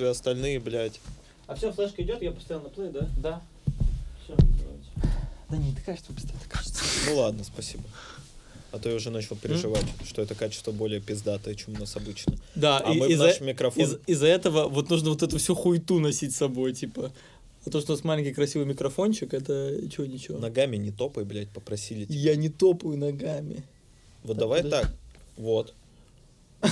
качестве, 0.00 0.08
остальные, 0.10 0.60
блядь. 0.60 1.00
А 1.46 1.54
все, 1.54 1.72
флешка 1.72 2.02
идет, 2.02 2.22
я 2.22 2.30
поставил 2.32 2.62
на 2.62 2.68
плей, 2.70 2.90
да? 2.90 3.08
Да. 3.18 3.42
Все, 4.24 4.34
давайте. 4.36 5.16
Да 5.50 5.56
не, 5.56 5.72
это 5.72 5.82
качество 5.82 6.12
это 6.12 6.48
качество. 6.48 6.84
Ну 7.08 7.16
ладно, 7.18 7.44
спасибо. 7.44 7.82
А 8.72 8.78
то 8.78 8.88
я 8.88 8.94
уже 8.94 9.10
начал 9.10 9.34
переживать, 9.36 9.84
что 10.06 10.22
это 10.22 10.36
качество 10.36 10.70
более 10.70 11.00
пиздатое, 11.00 11.56
чем 11.56 11.74
у 11.74 11.78
нас 11.80 11.96
обычно. 11.96 12.34
Да, 12.54 12.78
А 12.78 12.92
и- 12.92 12.98
мы 12.98 13.08
в 13.08 13.10
из-за- 13.10 13.26
наш 13.26 13.40
микрофон... 13.40 13.82
из- 13.82 13.98
из-за 14.06 14.26
этого 14.28 14.68
вот 14.68 14.88
нужно 14.90 15.10
вот 15.10 15.22
эту 15.24 15.38
всю 15.38 15.54
хуету 15.56 15.98
носить 15.98 16.32
с 16.34 16.36
собой, 16.38 16.72
типа. 16.72 17.10
А 17.66 17.70
то, 17.70 17.80
что 17.80 17.92
у 17.92 17.96
нас 17.96 18.04
маленький 18.04 18.32
красивый 18.32 18.66
микрофончик, 18.66 19.34
это 19.34 19.76
чего 19.90 20.06
ничего. 20.06 20.38
Ногами 20.38 20.76
не 20.76 20.92
топай, 20.92 21.24
блядь, 21.24 21.48
попросили. 21.50 22.04
тебя. 22.04 22.14
Я 22.16 22.36
не 22.36 22.48
топаю 22.48 22.96
ногами. 22.96 23.64
Вот 24.22 24.34
Так, 24.34 24.38
давай 24.38 24.62
подожди. 24.62 24.86
так. 24.86 24.94
Вот. 25.36 25.74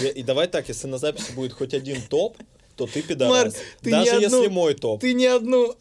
И, 0.01 0.07
и 0.21 0.23
давай 0.23 0.47
так, 0.47 0.69
если 0.69 0.87
на 0.87 0.99
записи 0.99 1.33
будет 1.33 1.53
хоть 1.53 1.75
один 1.75 2.01
топ, 2.03 2.37
то 2.79 2.87
ты 2.87 3.03
пидорас. 3.03 3.31
Марк, 3.31 3.55
ты 3.83 3.91
Даже 3.91 4.11
одну- 4.13 4.23
если 4.23 4.49
мой 4.49 4.75
топ. 4.75 5.01
Ты 5.01 5.13
ни 5.13 5.25
одну 5.25 5.75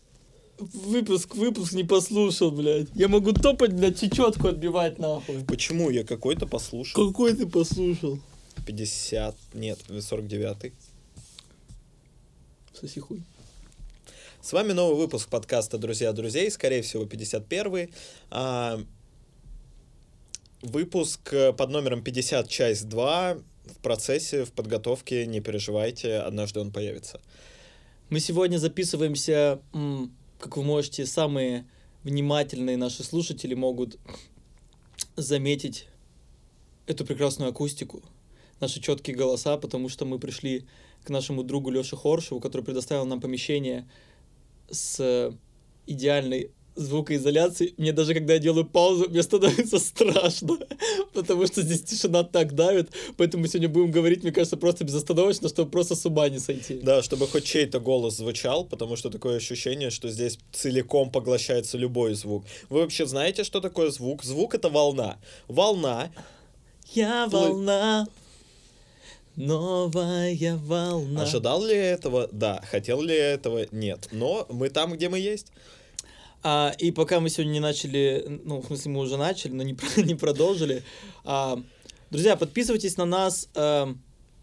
выпуск, 0.57 1.35
выпуск 1.35 1.73
не 1.73 1.83
послушал, 1.83 2.51
блядь. 2.51 2.87
Я 2.95 3.07
могу 3.07 3.33
топать, 3.33 3.73
блядь, 3.73 3.99
чечетку 3.99 4.47
отбивать, 4.47 4.97
нахуй. 4.97 5.45
Почему? 5.45 5.91
Я 5.91 6.03
какой-то 6.03 6.47
послушал. 6.47 7.07
Какой 7.07 7.35
ты 7.35 7.45
послушал? 7.45 8.19
50, 8.65 9.35
нет, 9.53 9.79
49 9.87 10.73
Соси 12.73 12.99
хуй. 12.99 13.21
С 14.41 14.51
вами 14.53 14.73
новый 14.73 14.97
выпуск 14.97 15.29
подкаста 15.29 15.77
«Друзья 15.77 16.11
друзей», 16.13 16.49
скорее 16.49 16.81
всего, 16.81 17.05
51 17.05 17.89
а, 18.31 18.79
Выпуск 20.61 21.33
э, 21.33 21.53
под 21.53 21.69
номером 21.69 22.01
50, 22.01 22.49
часть 22.49 22.89
2 22.89 23.37
в 23.71 23.77
процессе, 23.77 24.45
в 24.45 24.51
подготовке, 24.51 25.25
не 25.25 25.41
переживайте, 25.41 26.17
однажды 26.17 26.59
он 26.59 26.71
появится. 26.71 27.21
Мы 28.09 28.19
сегодня 28.19 28.57
записываемся, 28.57 29.59
как 30.39 30.57
вы 30.57 30.63
можете, 30.63 31.05
самые 31.05 31.65
внимательные 32.03 32.77
наши 32.77 33.03
слушатели 33.03 33.53
могут 33.53 33.97
заметить 35.15 35.87
эту 36.85 37.05
прекрасную 37.05 37.49
акустику, 37.51 38.01
наши 38.59 38.79
четкие 38.79 39.15
голоса, 39.15 39.57
потому 39.57 39.89
что 39.89 40.05
мы 40.05 40.19
пришли 40.19 40.65
к 41.03 41.09
нашему 41.09 41.43
другу 41.43 41.69
Лёше 41.69 41.97
Хоршеву, 41.97 42.39
который 42.39 42.61
предоставил 42.61 43.05
нам 43.05 43.19
помещение 43.19 43.89
с 44.69 45.31
идеальной 45.85 46.51
звукоизоляцией. 46.77 47.73
Мне 47.77 47.91
даже 47.91 48.13
когда 48.13 48.33
я 48.33 48.39
делаю 48.39 48.65
паузу, 48.65 49.09
мне 49.09 49.23
становится 49.23 49.79
страшно, 49.79 50.57
потому 51.13 51.45
что 51.47 51.61
здесь 51.61 51.81
тишина 51.81 52.23
так 52.23 52.53
давит, 52.53 52.89
поэтому 53.17 53.43
мы 53.43 53.49
сегодня 53.49 53.69
будем 53.69 53.91
говорить, 53.91 54.23
мне 54.23 54.31
кажется, 54.31 54.57
просто 54.57 54.83
безостановочно, 54.83 55.49
чтобы 55.49 55.71
просто 55.71 55.95
с 55.95 56.05
ума 56.05 56.29
не 56.29 56.39
сойти. 56.39 56.79
Да, 56.81 57.01
чтобы 57.03 57.27
хоть 57.27 57.43
чей-то 57.43 57.79
голос 57.79 58.17
звучал, 58.17 58.65
потому 58.65 58.95
что 58.95 59.09
такое 59.09 59.37
ощущение, 59.37 59.89
что 59.89 60.09
здесь 60.09 60.39
целиком 60.51 61.11
поглощается 61.11 61.77
любой 61.77 62.13
звук. 62.13 62.45
Вы 62.69 62.81
вообще 62.81 63.05
знаете, 63.05 63.43
что 63.43 63.59
такое 63.59 63.91
звук? 63.91 64.23
Звук— 64.23 64.55
это 64.55 64.69
волна. 64.69 65.17
Волна 65.47 66.11
Я 66.93 67.27
волна, 67.27 68.07
новая 69.35 70.57
волна. 70.57 71.21
Ожидал 71.21 71.63
ли 71.63 71.75
этого? 71.75 72.27
Да. 72.31 72.61
Хотел 72.69 73.01
ли 73.01 73.15
этого? 73.15 73.67
Нет. 73.71 74.09
Но 74.11 74.45
мы 74.49 74.69
там, 74.69 74.93
где 74.93 75.09
мы 75.09 75.19
есть. 75.19 75.51
А, 76.49 76.73
и 76.77 76.91
пока 76.91 77.19
мы 77.19 77.27
сегодня 77.27 77.51
не 77.51 77.59
начали, 77.59 78.23
ну, 78.45 78.61
в 78.61 78.67
смысле, 78.67 78.91
мы 78.93 79.01
уже 79.01 79.17
начали, 79.17 79.51
но 79.51 79.63
не, 79.63 79.77
не 79.97 80.15
продолжили. 80.15 80.81
А, 81.25 81.61
друзья, 82.09 82.37
подписывайтесь 82.37 82.95
на 82.95 83.03
нас 83.03 83.49
а, 83.53 83.93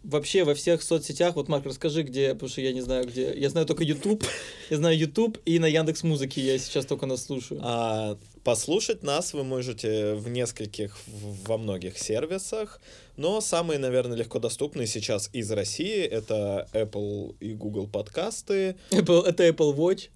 вообще 0.04 0.44
во 0.44 0.54
всех 0.54 0.82
соцсетях. 0.82 1.36
Вот, 1.36 1.48
Марк, 1.48 1.66
расскажи, 1.66 2.02
где, 2.02 2.34
потому 2.34 2.48
что 2.48 2.60
я 2.60 2.72
не 2.72 2.80
знаю, 2.80 3.06
где. 3.06 3.34
Я 3.34 3.50
знаю 3.50 3.66
только 3.66 3.82
YouTube. 3.82 4.24
Я 4.70 4.76
знаю 4.78 4.96
YouTube 4.98 5.38
и 5.44 5.58
на 5.58 5.66
Яндекс 5.66 6.04
Музыке 6.04 6.40
я 6.40 6.58
сейчас 6.58 6.86
только 6.86 7.04
нас 7.04 7.24
слушаю. 7.24 7.60
А, 7.62 8.16
послушать 8.44 9.02
нас 9.02 9.34
вы 9.34 9.44
можете 9.44 10.14
в 10.14 10.28
нескольких, 10.28 10.96
во 11.06 11.58
многих 11.58 11.98
сервисах, 11.98 12.80
но 13.16 13.42
самые, 13.42 13.78
наверное, 13.78 14.16
легко 14.16 14.38
доступные 14.38 14.86
сейчас 14.86 15.28
из 15.34 15.50
России 15.50 16.02
это 16.02 16.66
Apple 16.72 17.36
и 17.40 17.52
Google 17.52 17.86
подкасты. 17.86 18.76
Apple, 18.90 19.26
это 19.26 19.46
Apple 19.46 19.76
Watch 19.76 20.08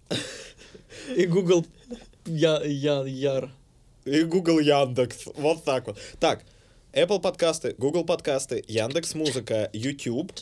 и 1.14 1.26
Google 1.26 1.66
я, 2.26 2.62
я, 2.64 3.04
Яр. 3.06 3.50
И 4.04 4.22
Google 4.22 4.60
Яндекс. 4.60 5.26
Вот 5.36 5.64
так 5.64 5.86
вот. 5.86 5.98
Так, 6.20 6.44
Apple 6.98 7.20
подкасты, 7.20 7.76
Google 7.78 8.04
подкасты, 8.04 8.64
Яндекс 8.66 9.14
Музыка, 9.14 9.70
YouTube. 9.72 10.32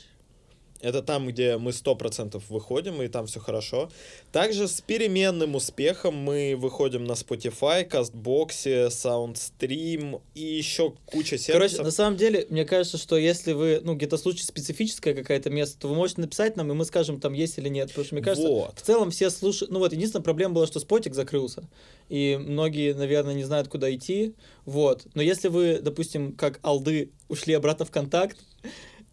Это 0.81 1.03
там, 1.03 1.27
где 1.27 1.57
мы 1.57 1.71
100% 1.71 2.43
выходим, 2.49 3.01
и 3.03 3.09
там 3.09 3.27
все 3.27 3.41
хорошо. 3.41 3.91
Также 4.33 4.69
с 4.69 4.81
переменным 4.81 5.55
успехом 5.55 6.15
мы 6.17 6.55
выходим 6.57 7.05
на 7.05 7.13
Spotify, 7.13 7.85
Кастбоксе, 7.85 8.87
Soundstream 8.87 10.21
и 10.35 10.43
еще 10.43 10.93
куча 11.07 11.39
сервисов. 11.39 11.53
Короче, 11.53 11.83
на 11.83 11.91
самом 11.91 12.17
деле, 12.17 12.47
мне 12.51 12.65
кажется, 12.65 12.99
что 12.99 13.17
если 13.17 13.53
вы, 13.53 13.81
ну, 13.83 13.95
где-то 13.95 14.19
случай 14.19 14.45
специфическое 14.45 15.15
какое-то 15.15 15.51
место, 15.51 15.81
то 15.81 15.89
вы 15.89 15.95
можете 15.95 16.21
написать 16.21 16.57
нам, 16.57 16.71
и 16.71 16.75
мы 16.75 16.85
скажем, 16.85 17.21
там 17.21 17.33
есть 17.33 17.59
или 17.59 17.69
нет. 17.69 17.89
Потому 17.89 18.05
что, 18.05 18.15
мне 18.15 18.25
кажется, 18.25 18.49
Вот. 18.49 18.79
в 18.79 18.83
целом 18.83 19.11
все 19.11 19.31
слушают... 19.31 19.73
Ну 19.73 19.79
вот, 19.79 19.93
единственная 19.93 20.25
проблема 20.25 20.55
была, 20.55 20.67
что 20.67 20.79
спотик 20.81 21.15
закрылся. 21.15 21.69
И 22.09 22.39
многие, 22.39 22.93
наверное, 22.95 23.35
не 23.35 23.45
знают, 23.45 23.69
куда 23.69 23.93
идти. 23.95 24.35
Вот. 24.65 25.07
Но 25.15 25.23
если 25.23 25.49
вы, 25.49 25.81
допустим, 25.81 26.33
как 26.33 26.61
алды, 26.63 27.11
ушли 27.29 27.55
обратно 27.55 27.85
в 27.85 27.91
контакт, 27.91 28.39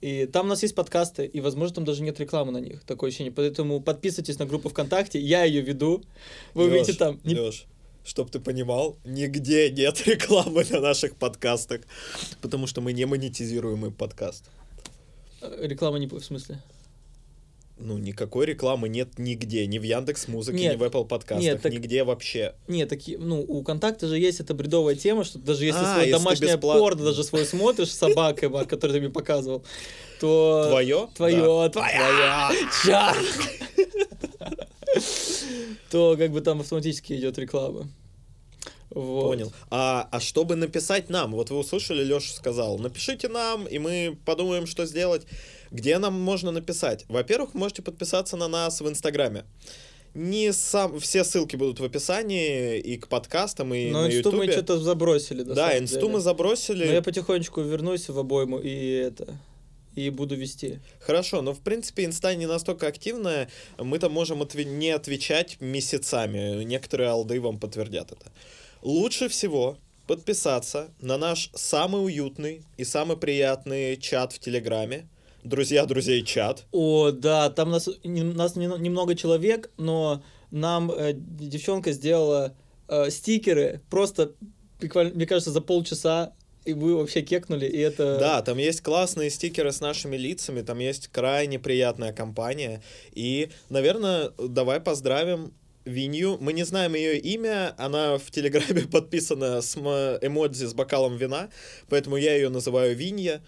и 0.03 0.25
там 0.25 0.47
у 0.47 0.50
нас 0.50 0.62
есть 0.64 0.75
подкасты, 0.75 1.25
и, 1.25 1.40
возможно, 1.41 1.75
там 1.75 1.86
даже 1.86 2.03
нет 2.03 2.19
рекламы 2.19 2.52
на 2.52 2.58
них, 2.58 2.84
такое 2.84 3.08
ощущение. 3.09 3.31
Поэтому 3.31 3.80
подписывайтесь 3.80 4.38
на 4.38 4.46
группу 4.46 4.68
ВКонтакте, 4.68 5.18
я 5.18 5.46
ее 5.46 5.62
веду. 5.62 6.03
Вы 6.53 6.64
Лёш, 6.66 6.72
увидите 6.74 6.94
там... 6.94 7.19
не- 7.24 7.36
Лёш, 7.36 7.66
чтоб 8.03 8.30
ты 8.30 8.42
понимал, 8.42 8.97
нигде 9.06 9.72
нет 9.72 10.06
рекламы 10.08 10.66
на 10.69 10.81
наших 10.81 11.16
подкастах, 11.16 11.81
потому 12.42 12.68
что 12.68 12.81
мы 12.81 12.92
не 12.92 13.06
монетизируемый 13.06 13.92
подкаст. 13.92 14.44
э, 15.42 15.68
Реклама 15.68 16.00
не... 16.00 16.08
В 16.08 16.19
смысле? 16.19 16.62
Ну, 17.85 17.97
никакой 17.97 18.45
рекламы 18.45 18.88
нет 18.88 19.19
нигде, 19.19 19.67
ни 19.67 19.77
в 19.77 19.83
Яндекс 19.83 20.29
Музыке, 20.29 20.57
Нет. 20.57 20.73
ни 20.75 20.77
в 20.77 20.83
Apple 20.83 21.05
подкастах, 21.05 21.44
Нет, 21.44 21.61
так- 21.61 21.73
нигде 21.73 22.05
вообще. 22.05 22.55
Нет, 22.69 22.88
такие, 22.88 23.17
ну, 23.17 23.41
у 23.41 23.61
контакта 23.61 24.07
же 24.07 24.17
есть 24.17 24.39
эта 24.39 24.53
бредовая 24.53 24.95
тема, 24.95 25.25
что 25.25 25.38
даже 25.38 25.66
если 25.66 25.81
А, 25.81 25.94
свое 25.94 26.07
если 26.07 26.11
домашнее 26.23 26.55
бесплатно- 26.55 26.79
порно 26.79 27.03
даже 27.03 27.23
свой 27.25 27.45
смотришь 27.45 27.91
с 27.91 27.97
собакой, 27.97 28.47
Марк, 28.47 28.69
который 28.71 28.94
ты 28.94 28.99
мне 29.01 29.09
показывал, 29.09 29.66
то... 30.21 30.67
Твое? 30.69 31.09
Твое, 31.16 31.69
твоя! 31.69 32.51
Чар! 32.85 33.17
То 35.91 36.15
как 36.17 36.31
бы 36.31 36.41
там 36.41 36.61
автоматически 36.61 37.13
идет 37.13 37.38
реклама. 37.38 37.88
Вот. 38.89 39.23
Понял. 39.23 39.51
А, 39.71 40.07
а 40.11 40.19
чтобы 40.19 40.55
написать 40.55 41.09
нам, 41.09 41.31
вот 41.31 41.50
вы 41.50 41.57
услышали, 41.57 42.03
Леша 42.03 42.31
сказал, 42.33 42.77
напишите 42.77 43.27
нам, 43.27 43.65
и 43.65 43.79
мы 43.79 44.17
подумаем, 44.23 44.67
что 44.67 44.85
сделать. 44.85 45.25
Где 45.73 45.97
нам 45.97 46.13
можно 46.13 46.51
написать? 46.51 47.03
Во-первых, 47.09 47.56
можете 47.56 47.81
подписаться 47.81 48.38
на 48.38 48.47
нас 48.47 48.79
в 48.79 48.88
Инстаграме. 48.88 49.44
Не 50.13 50.53
сам, 50.53 51.00
все 51.00 51.23
ссылки 51.23 51.56
будут 51.56 51.79
в 51.79 51.84
описании 51.84 52.78
и 52.78 52.97
к 52.97 53.07
подкастам, 53.07 53.73
и 53.73 53.89
Но 53.89 54.03
на 54.03 54.07
инсту 54.07 54.31
мы 54.31 54.44
Ютубе. 54.45 54.51
что-то 54.51 54.78
забросили. 54.78 55.41
Да, 55.41 55.75
инсту 55.75 56.01
деле. 56.01 56.12
мы 56.12 56.19
забросили. 56.19 56.85
Но 56.85 56.91
я 56.94 57.01
потихонечку 57.01 57.62
вернусь 57.62 58.07
в 58.07 58.17
обойму 58.19 58.59
и 58.59 58.69
это... 58.69 59.39
И 59.95 60.09
буду 60.09 60.35
вести. 60.35 60.79
Хорошо, 61.00 61.41
но 61.41 61.53
в 61.53 61.59
принципе 61.59 62.06
инста 62.06 62.33
не 62.35 62.47
настолько 62.47 62.88
активная, 62.88 63.47
мы 63.78 64.00
там 64.00 64.12
можем 64.12 64.41
отве- 64.41 64.66
не 64.66 64.89
отвечать 64.89 65.59
месяцами. 65.59 66.63
Некоторые 66.63 67.09
алды 67.09 67.39
вам 67.39 67.59
подтвердят 67.59 68.12
это. 68.12 68.31
Лучше 68.81 69.28
всего 69.28 69.78
подписаться 70.07 70.89
на 71.00 71.17
наш 71.17 71.50
самый 71.53 72.03
уютный 72.06 72.63
и 72.78 72.83
самый 72.83 73.17
приятный 73.17 73.97
чат 73.97 74.33
в 74.33 74.39
Телеграме. 74.39 75.07
Друзья, 75.44 75.86
друзей, 75.86 76.24
чат. 76.24 76.66
О, 76.72 77.12
да, 77.12 77.50
там 77.50 77.72
нас, 77.72 77.90
нас 78.04 78.56
не- 78.56 78.80
немного 78.80 79.16
человек, 79.16 79.72
но 79.78 80.24
нам 80.51 80.90
э, 80.92 81.13
девчонка 81.13 81.92
сделала 81.92 82.56
э, 82.88 83.10
стикеры 83.10 83.81
просто, 83.90 84.31
буквально, 84.81 85.13
мне 85.13 85.25
кажется, 85.25 85.51
за 85.51 85.60
полчаса, 85.62 86.34
и 86.66 86.74
вы 86.74 86.95
вообще 86.95 87.22
кекнули, 87.22 87.66
и 87.66 87.78
это... 87.78 88.18
Да, 88.19 88.42
там 88.42 88.57
есть 88.57 88.81
классные 88.81 89.30
стикеры 89.30 89.72
с 89.74 89.81
нашими 89.81 90.16
лицами, 90.16 90.62
там 90.62 90.80
есть 90.80 91.10
крайне 91.10 91.60
приятная 91.60 92.13
компания. 92.13 92.81
И, 93.12 93.50
наверное, 93.69 94.31
давай 94.38 94.80
поздравим 94.80 95.54
Винью. 95.86 96.38
Мы 96.39 96.54
не 96.54 96.63
знаем 96.63 96.96
ее 96.96 97.19
имя, 97.19 97.74
она 97.78 98.18
в 98.18 98.31
Телеграме 98.31 98.81
подписана 98.92 99.62
с 99.62 99.75
эмодзи 99.75 100.66
с 100.66 100.74
бокалом 100.74 101.18
вина, 101.18 101.50
поэтому 101.89 102.16
я 102.16 102.36
ее 102.36 102.48
называю 102.50 102.96
Винья. 102.96 103.42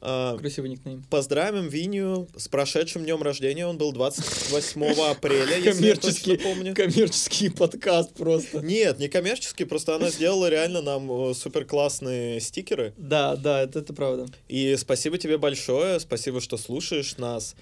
А, 0.00 0.36
Красивый 0.36 0.70
никнейм. 0.70 1.02
Поздравим 1.10 1.68
Винью 1.68 2.28
с 2.36 2.48
прошедшим 2.48 3.04
днем 3.04 3.22
рождения. 3.22 3.66
Он 3.66 3.78
был 3.78 3.92
28 3.92 4.82
апреля, 5.10 5.58
если 5.58 5.86
я 5.86 5.96
точно 5.96 6.36
помню. 6.36 6.74
коммерческий 6.74 7.48
подкаст 7.48 8.14
просто. 8.14 8.60
Нет, 8.60 8.98
не 8.98 9.08
коммерческий, 9.08 9.64
просто 9.64 9.96
она 9.96 10.10
сделала 10.10 10.48
реально 10.48 10.82
нам 10.82 11.34
супер 11.34 11.64
классные 11.64 12.40
стикеры. 12.40 12.92
Да, 12.96 13.36
да, 13.36 13.62
это, 13.62 13.80
это 13.80 13.92
правда. 13.94 14.26
И 14.48 14.76
спасибо 14.76 15.18
тебе 15.18 15.38
большое, 15.38 15.98
спасибо, 16.00 16.40
что 16.40 16.56
слушаешь 16.56 17.16
нас. 17.16 17.54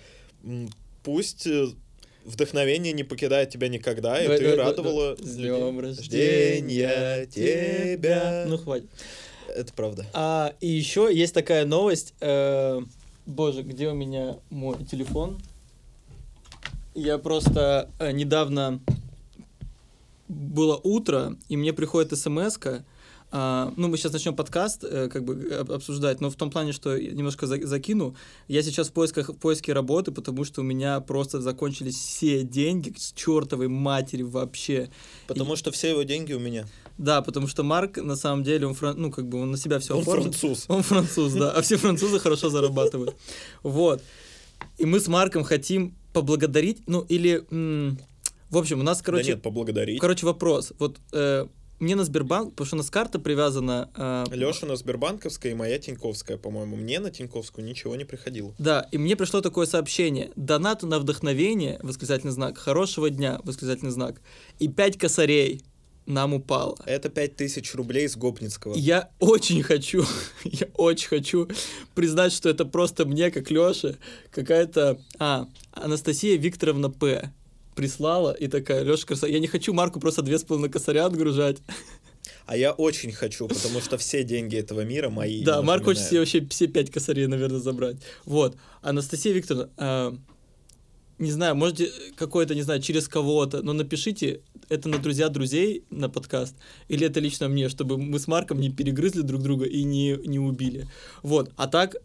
Пусть 1.03 1.47
э, 1.47 1.69
вдохновение 2.25 2.93
не 2.93 3.05
покидает 3.05 3.51
тебя 3.51 3.69
никогда, 3.69 4.23
и 4.23 4.27
ты 4.39 4.57
радовала. 4.57 5.17
С 5.17 5.37
днем 5.37 5.79
рождения 5.81 7.27
тебя. 7.27 8.45
Ну, 8.47 8.59
хватит. 8.59 8.89
Это 9.55 9.73
правда. 9.73 10.07
А, 10.13 10.53
и 10.61 10.69
еще 10.69 11.09
есть 11.13 11.33
такая 11.33 11.65
новость. 11.65 12.15
э, 12.21 12.81
боже, 13.25 13.63
где 13.63 13.89
у 13.89 13.95
меня 13.95 14.37
мой 14.51 14.85
телефон? 14.85 15.39
Я 16.95 17.19
просто 17.19 17.89
э, 17.99 18.11
недавно 18.13 18.81
было 20.29 20.81
утро, 20.83 21.37
и 21.49 21.57
мне 21.57 21.73
приходит 21.73 22.19
смс 22.19 22.59
ну, 23.35 23.89
мы 23.89 23.97
сейчас 23.97 24.13
начнем 24.13 24.37
подкаст, 24.37 24.85
э, 24.85 25.09
как 25.09 25.25
бы 25.25 25.53
об- 25.59 25.73
обсуждать, 25.73 26.21
но 26.21 26.31
в 26.31 26.37
том 26.37 26.53
плане, 26.53 26.71
что 26.71 26.97
я 26.97 27.11
немножко 27.11 27.49
за- 27.49 27.67
закину. 27.67 28.15
Я 28.47 28.63
сейчас 28.63 28.91
в 28.91 28.93
поисках 28.93 29.29
в 29.29 29.35
поиске 29.35 29.73
работы, 29.73 30.13
потому 30.13 30.45
что 30.45 30.61
у 30.61 30.65
меня 30.65 31.01
просто 31.01 31.41
закончились 31.41 31.97
все 31.97 32.45
деньги 32.45 32.95
с 32.97 33.13
чертовой 33.13 33.67
матери 33.67 34.23
вообще. 34.23 34.89
Потому 35.27 35.57
что 35.57 35.73
все 35.73 35.91
его 35.91 36.05
деньги 36.05 36.33
у 36.33 36.39
меня. 36.39 36.69
Да, 36.99 37.23
потому 37.23 37.49
что 37.49 37.63
Марк, 37.63 37.97
на 37.97 38.17
самом 38.17 38.45
деле, 38.45 38.67
он, 38.67 38.75
фран- 38.75 38.97
ну, 38.97 39.11
как 39.11 39.29
бы 39.29 39.41
он 39.41 39.51
на 39.51 39.57
себя 39.57 39.79
все 39.79 39.95
Он 39.95 40.03
оформил. 40.03 40.23
француз. 40.25 40.65
Он 40.69 40.83
француз, 40.83 41.33
да. 41.33 41.51
А 41.51 41.61
все 41.63 41.77
французы 41.77 42.21
хорошо 42.21 42.51
зарабатывают. 42.51 43.17
Вот. 43.63 44.03
И 44.79 44.85
мы 44.85 45.01
с 45.01 45.09
Марком 45.09 45.45
хотим 45.45 45.95
поблагодарить, 46.13 46.83
ну, 46.87 47.01
или... 47.01 47.45
в 48.51 48.57
общем, 48.57 48.81
у 48.81 48.83
нас, 48.83 49.03
короче... 49.03 49.25
да 49.25 49.31
нет, 49.33 49.43
поблагодарить. 49.43 50.01
Короче, 50.01 50.25
вопрос. 50.25 50.73
Вот 50.79 50.99
э, 51.13 51.47
мне 51.81 51.97
на 51.97 52.05
Сбербанк, 52.05 52.51
потому 52.51 52.67
что 52.67 52.77
у 52.77 52.79
нас 52.79 52.91
карта 52.91 53.19
привязана... 53.19 53.91
э, 53.97 54.25
Лешина 54.33 54.77
Сбербанковская 54.77 55.53
и 55.53 55.55
моя 55.57 55.79
Тиньковская, 55.81 56.39
по-моему. 56.39 56.77
Мне 56.77 57.01
на 57.01 57.11
Тиньковскую 57.11 57.67
ничего 57.67 57.97
не 57.97 58.05
приходило. 58.05 58.55
Да, 58.59 58.87
и 58.93 58.99
мне 58.99 59.17
пришло 59.17 59.41
такое 59.41 59.67
сообщение. 59.67 60.31
Донат 60.37 60.85
на 60.85 61.01
вдохновение, 61.01 61.81
восклицательный 61.83 62.33
знак, 62.33 62.57
хорошего 62.59 63.11
дня, 63.11 63.41
восклицательный 63.43 63.91
знак, 63.91 64.21
и 64.61 64.69
пять 64.69 64.97
косарей 64.97 65.63
нам 66.07 66.35
упало. 66.35 66.77
Это 66.87 67.09
5000 67.09 67.75
рублей 67.75 68.09
с 68.09 68.17
Гопницкого. 68.17 68.75
Я 68.75 69.11
очень 69.21 69.63
хочу, 69.63 70.05
я 70.45 70.67
очень 70.75 71.09
хочу 71.09 71.49
признать, 71.95 72.33
что 72.33 72.49
это 72.49 72.65
просто 72.65 73.05
мне, 73.05 73.31
как 73.31 73.51
Лёше, 73.51 73.99
какая-то... 74.31 74.99
А, 75.19 75.47
Анастасия 75.73 76.37
Викторовна 76.39 76.91
П. 76.91 77.33
прислала 77.75 78.33
и 78.33 78.49
такая, 78.49 78.83
Лёша, 78.83 79.07
красава. 79.07 79.31
Я 79.31 79.39
не 79.41 79.47
хочу 79.47 79.73
Марку 79.73 80.01
просто 80.01 80.23
две 80.23 80.39
с 80.39 80.45
половиной 80.45 80.71
косаря 80.71 81.07
отгружать. 81.07 81.59
А 82.47 82.57
я 82.57 82.73
очень 82.73 83.13
хочу, 83.13 83.49
потому 83.49 83.81
что 83.81 83.97
все 83.97 84.23
деньги 84.23 84.57
этого 84.57 84.83
мира 84.83 85.09
мои. 85.09 85.43
Да, 85.43 85.63
Марк 85.63 85.85
хочет 85.85 86.05
себе 86.05 86.21
вообще 86.21 86.47
все 86.51 86.67
пять 86.67 86.91
косарей, 86.91 87.27
наверное, 87.27 87.59
забрать. 87.59 87.97
Вот. 88.27 88.57
Анастасия 88.83 89.33
Викторовна, 89.33 89.71
а, 89.79 90.15
не 91.19 91.31
знаю, 91.31 91.55
можете 91.55 91.91
какое-то, 92.17 92.55
не 92.55 92.63
знаю, 92.63 92.81
через 92.81 93.09
кого-то, 93.09 93.63
но 93.63 93.73
напишите 93.73 94.41
это 94.69 94.89
на 94.89 94.99
друзья 94.99 95.29
друзей 95.29 95.85
на 95.91 96.09
подкаст, 96.09 96.57
или 96.89 97.07
это 97.07 97.21
лично 97.21 97.49
мне, 97.49 97.69
чтобы 97.69 97.99
мы 97.99 98.19
с 98.19 98.27
Марком 98.27 98.61
не 98.61 98.71
перегрызли 98.71 99.23
друг 99.23 99.43
друга 99.43 99.65
и 99.65 99.85
не, 99.85 100.17
не 100.27 100.39
убили. 100.39 100.89
Вот. 101.23 101.53
А 101.57 101.67
так, 101.69 101.97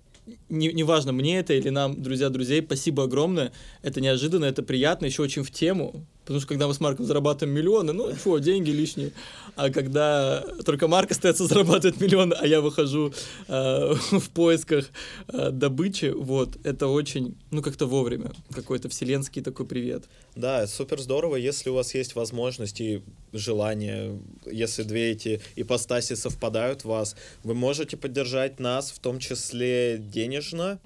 не- 0.50 0.74
неважно, 0.74 1.12
мне 1.12 1.40
это 1.40 1.54
или 1.54 1.70
нам, 1.70 2.02
друзья 2.02 2.30
друзей, 2.30 2.62
спасибо 2.64 3.04
огромное. 3.04 3.52
Это 3.82 4.02
неожиданно, 4.02 4.46
это 4.46 4.64
приятно, 4.64 5.06
еще 5.06 5.24
очень 5.24 5.44
в 5.44 5.52
тему. 5.52 6.06
Потому 6.30 6.42
что 6.42 6.50
когда 6.50 6.68
мы 6.68 6.76
с 6.76 6.80
Марком 6.80 7.08
зарабатываем 7.08 7.58
миллионы, 7.58 7.92
ну, 7.92 8.16
что, 8.16 8.38
деньги 8.38 8.70
лишние. 8.70 9.14
А 9.56 9.72
когда 9.72 10.42
только 10.64 10.88
Марк 10.88 11.10
остается 11.10 11.46
зарабатывать 11.48 12.00
миллионы, 12.00 12.36
а 12.36 12.46
я 12.46 12.62
выхожу 12.62 13.12
э, 13.48 13.94
в 14.12 14.30
поисках 14.30 14.92
э, 15.30 15.50
добычи, 15.50 16.14
вот, 16.16 16.64
это 16.64 16.86
очень, 16.86 17.36
ну, 17.50 17.64
как-то 17.64 17.88
вовремя. 17.88 18.32
Какой-то 18.54 18.90
вселенский 18.90 19.42
такой 19.42 19.66
привет. 19.66 20.04
Да, 20.36 20.68
супер 20.68 21.00
здорово, 21.00 21.36
если 21.36 21.72
у 21.72 21.74
вас 21.74 21.96
есть 21.96 22.14
возможность 22.14 22.80
и 22.80 23.02
желание, 23.34 24.20
если 24.46 24.84
две 24.84 25.10
эти 25.10 25.42
ипостаси 25.56 26.14
совпадают 26.14 26.82
в 26.82 26.90
вас, 26.90 27.16
вы 27.44 27.56
можете 27.56 27.98
поддержать 27.98 28.60
нас, 28.60 28.92
в 28.92 29.00
том 29.00 29.18
числе 29.18 29.98
денежно. 29.98 30.78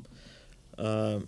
А, 0.78 1.22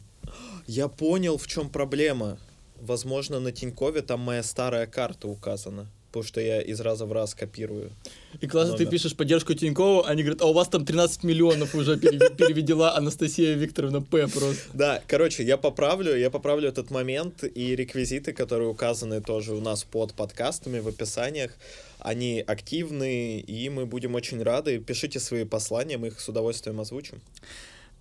Я 0.68 0.88
понял, 0.88 1.38
в 1.38 1.48
чем 1.48 1.68
проблема. 1.68 2.38
Возможно, 2.86 3.40
на 3.40 3.52
Тинькове 3.52 4.02
там 4.02 4.20
моя 4.20 4.44
старая 4.44 4.86
карта 4.88 5.28
указана, 5.28 5.88
потому 6.08 6.24
что 6.24 6.40
я 6.40 6.62
из 6.62 6.80
раза 6.80 7.06
в 7.06 7.12
раз 7.12 7.34
копирую. 7.36 7.92
И 8.40 8.48
классно, 8.48 8.78
ты 8.78 8.84
Номер. 8.84 8.92
пишешь 8.92 9.16
поддержку 9.16 9.54
Тинькова, 9.54 10.08
они 10.08 10.24
говорят, 10.24 10.42
а 10.42 10.46
у 10.46 10.54
вас 10.54 10.68
там 10.70 10.86
13 10.86 11.24
миллионов 11.24 11.74
уже 11.76 11.96
перев- 11.98 12.36
переведела 12.38 12.96
Анастасия 12.96 13.56
Викторовна 13.56 14.02
П. 14.02 14.28
просто. 14.28 14.64
Да, 14.74 15.02
короче, 15.08 15.44
я 15.44 15.58
поправлю, 15.58 16.16
я 16.16 16.30
поправлю 16.30 16.70
этот 16.70 16.92
момент, 16.92 17.44
и 17.44 17.76
реквизиты, 17.76 18.34
которые 18.34 18.70
указаны 18.70 19.22
тоже 19.22 19.54
у 19.56 19.62
нас 19.62 19.84
под 19.84 20.14
подкастами 20.14 20.80
в 20.80 20.88
описаниях, 20.88 21.52
они 22.00 22.44
активны, 22.46 23.40
и 23.40 23.70
мы 23.70 23.86
будем 23.86 24.14
очень 24.16 24.44
рады. 24.44 24.78
Пишите 24.80 25.20
свои 25.20 25.44
послания, 25.44 25.98
мы 25.98 26.08
их 26.08 26.20
с 26.20 26.30
удовольствием 26.30 26.80
озвучим. 26.80 27.20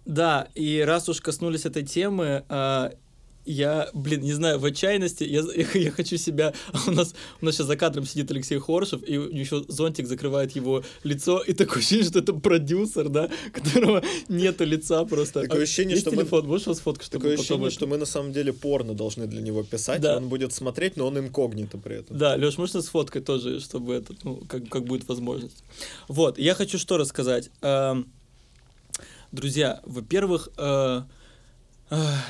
Да, 0.04 0.48
и 0.54 0.80
раз 0.86 1.08
уж 1.08 1.22
коснулись 1.22 1.64
этой 1.64 1.82
темы, 1.82 2.44
а, 2.50 2.92
я, 3.44 3.88
блин, 3.92 4.22
не 4.22 4.32
знаю, 4.32 4.58
в 4.58 4.64
отчаянности, 4.64 5.24
я, 5.24 5.42
я, 5.74 5.90
хочу 5.90 6.16
себя... 6.16 6.54
У 6.86 6.90
нас, 6.92 7.14
у 7.40 7.44
нас 7.44 7.54
сейчас 7.56 7.66
за 7.66 7.76
кадром 7.76 8.06
сидит 8.06 8.30
Алексей 8.30 8.58
Хоршев, 8.58 9.02
и 9.02 9.12
еще 9.12 9.64
зонтик 9.68 10.06
закрывает 10.06 10.52
его 10.52 10.82
лицо, 11.02 11.40
и 11.40 11.52
такое 11.52 11.78
ощущение, 11.78 12.04
что 12.06 12.18
это 12.20 12.32
продюсер, 12.32 13.08
да, 13.08 13.28
которого 13.52 14.02
нету 14.28 14.64
лица 14.64 15.04
просто. 15.04 15.42
Такое 15.42 15.60
А 15.60 15.62
ощущение, 15.62 15.96
что 15.96 16.10
мы- 16.10 16.16
телефон, 16.18 16.46
можешь 16.46 16.66
его 16.66 16.74
сфоткать, 16.74 17.06
чтобы 17.06 17.22
Такое 17.24 17.34
ощущение, 17.38 17.66
это- 17.66 17.74
что 17.74 17.86
мы 17.86 17.96
на 17.98 18.06
самом 18.06 18.32
деле 18.32 18.52
порно 18.52 18.94
должны 18.94 19.26
для 19.26 19.42
него 19.42 19.62
писать, 19.62 20.00
Да. 20.00 20.14
и 20.14 20.16
он 20.16 20.28
будет 20.28 20.52
смотреть, 20.52 20.96
но 20.96 21.06
он 21.06 21.18
инкогнито 21.18 21.78
при 21.78 21.96
этом. 21.96 22.16
Да, 22.16 22.36
Леш, 22.36 22.58
можно 22.58 22.80
сфоткать 22.82 23.24
тоже, 23.24 23.60
чтобы 23.60 23.94
это, 23.94 24.14
ну, 24.22 24.36
как, 24.48 24.68
как 24.68 24.84
будет 24.84 25.06
возможность. 25.08 25.62
Вот, 26.08 26.38
я 26.38 26.54
хочу 26.54 26.78
что 26.78 26.96
рассказать. 26.96 27.50
Эм, 27.62 28.06
Друзья, 29.32 29.80
во-первых, 29.84 30.48
э, 30.56 31.02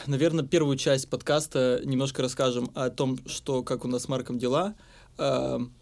наверное, 0.06 0.44
первую 0.44 0.76
часть 0.76 1.08
подкаста 1.08 1.80
немножко 1.84 2.22
расскажем 2.22 2.70
о 2.74 2.90
том, 2.90 3.18
что, 3.26 3.62
как 3.62 3.84
у 3.84 3.88
нас 3.88 4.02
с 4.02 4.08
Марком 4.08 4.38
дела. 4.38 4.74
Эм, 5.18 5.72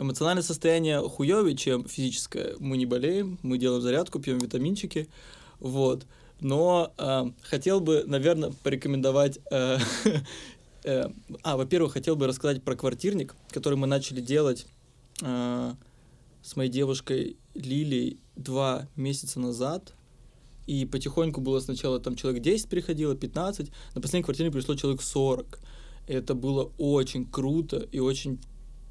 Эмоциональное 0.00 0.42
состояние 0.42 1.00
хуёвее, 1.00 1.56
чем 1.56 1.86
физическое. 1.86 2.54
Мы 2.58 2.78
не 2.78 2.86
болеем, 2.86 3.38
мы 3.42 3.58
делаем 3.58 3.82
зарядку, 3.82 4.18
пьем 4.18 4.38
витаминчики, 4.38 5.10
вот. 5.58 6.06
Но 6.40 6.94
э, 6.96 7.24
хотел 7.42 7.80
бы, 7.80 8.04
наверное, 8.06 8.50
порекомендовать... 8.62 9.40
э, 9.50 9.78
э, 10.84 11.10
а, 11.42 11.56
во-первых, 11.58 11.92
хотел 11.92 12.16
бы 12.16 12.26
рассказать 12.26 12.62
про 12.62 12.76
квартирник, 12.76 13.34
который 13.50 13.74
мы 13.74 13.86
начали 13.86 14.22
делать 14.22 14.66
э, 15.20 15.74
с 16.42 16.56
моей 16.56 16.70
девушкой 16.70 17.36
Лилей 17.54 18.20
два 18.36 18.88
месяца 18.96 19.38
назад. 19.38 19.92
И 20.70 20.84
потихоньку 20.84 21.40
было 21.40 21.58
сначала 21.58 21.98
там 21.98 22.14
человек 22.14 22.44
10 22.44 22.68
приходило, 22.68 23.16
15, 23.16 23.72
на 23.96 24.00
последний 24.00 24.22
квартирник 24.22 24.52
пришло 24.52 24.76
человек 24.76 25.02
40. 25.02 25.58
И 26.06 26.12
это 26.12 26.36
было 26.36 26.70
очень 26.78 27.26
круто 27.26 27.88
и 27.90 27.98
очень 27.98 28.38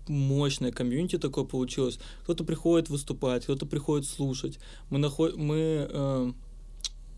мощное 0.10 0.74
комьюнити 0.74 1.18
такое 1.18 1.46
получилось. 1.46 1.98
Кто-то 2.24 2.44
приходит 2.44 2.90
выступать, 2.90 3.44
кто-то 3.44 3.66
приходит 3.66 4.06
слушать. 4.06 4.60
Мы, 4.90 4.98
наход... 4.98 5.38
мы, 5.38 5.88
э, 5.90 6.32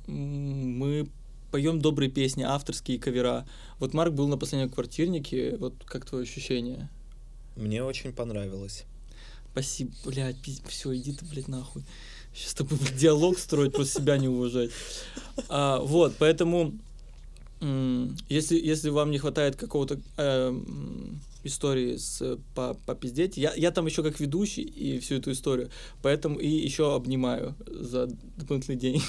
мы 0.05 1.07
поем 1.49 1.81
добрые 1.81 2.11
песни, 2.11 2.43
авторские 2.43 2.99
кавера. 2.99 3.47
Вот 3.79 3.95
Марк 3.95 4.13
был 4.13 4.27
на 4.27 4.37
последнем 4.37 4.69
квартирнике. 4.69 5.57
Вот 5.57 5.73
как 5.85 6.05
твое 6.05 6.21
ощущение? 6.21 6.87
Мне 7.55 7.83
очень 7.83 8.13
понравилось. 8.13 8.85
Спасибо, 9.51 9.91
блядь, 10.05 10.37
все, 10.67 10.95
иди 10.95 11.13
ты, 11.13 11.25
блядь, 11.25 11.47
нахуй. 11.47 11.83
Сейчас 12.33 12.53
тобой 12.53 12.77
блядь, 12.79 12.95
диалог 12.95 13.37
строить, 13.37 13.73
просто 13.73 14.01
себя 14.01 14.17
не 14.17 14.29
уважать. 14.29 14.71
А, 15.49 15.79
вот, 15.79 16.15
поэтому, 16.17 16.73
если, 18.29 18.57
если 18.57 18.89
вам 18.89 19.11
не 19.11 19.17
хватает 19.17 19.57
какого-то 19.57 19.99
э, 20.17 20.61
истории 21.43 21.97
с 21.97 22.37
по, 22.55 22.75
попиздеть, 22.85 23.37
я, 23.37 23.53
я 23.55 23.71
там 23.71 23.85
еще 23.85 24.03
как 24.03 24.19
ведущий 24.19 24.61
и 24.61 24.99
всю 24.99 25.15
эту 25.15 25.31
историю, 25.31 25.69
поэтому 26.01 26.39
и 26.39 26.47
еще 26.47 26.95
обнимаю 26.95 27.55
за 27.67 28.07
дополнительный 28.37 28.77
день. 28.77 29.01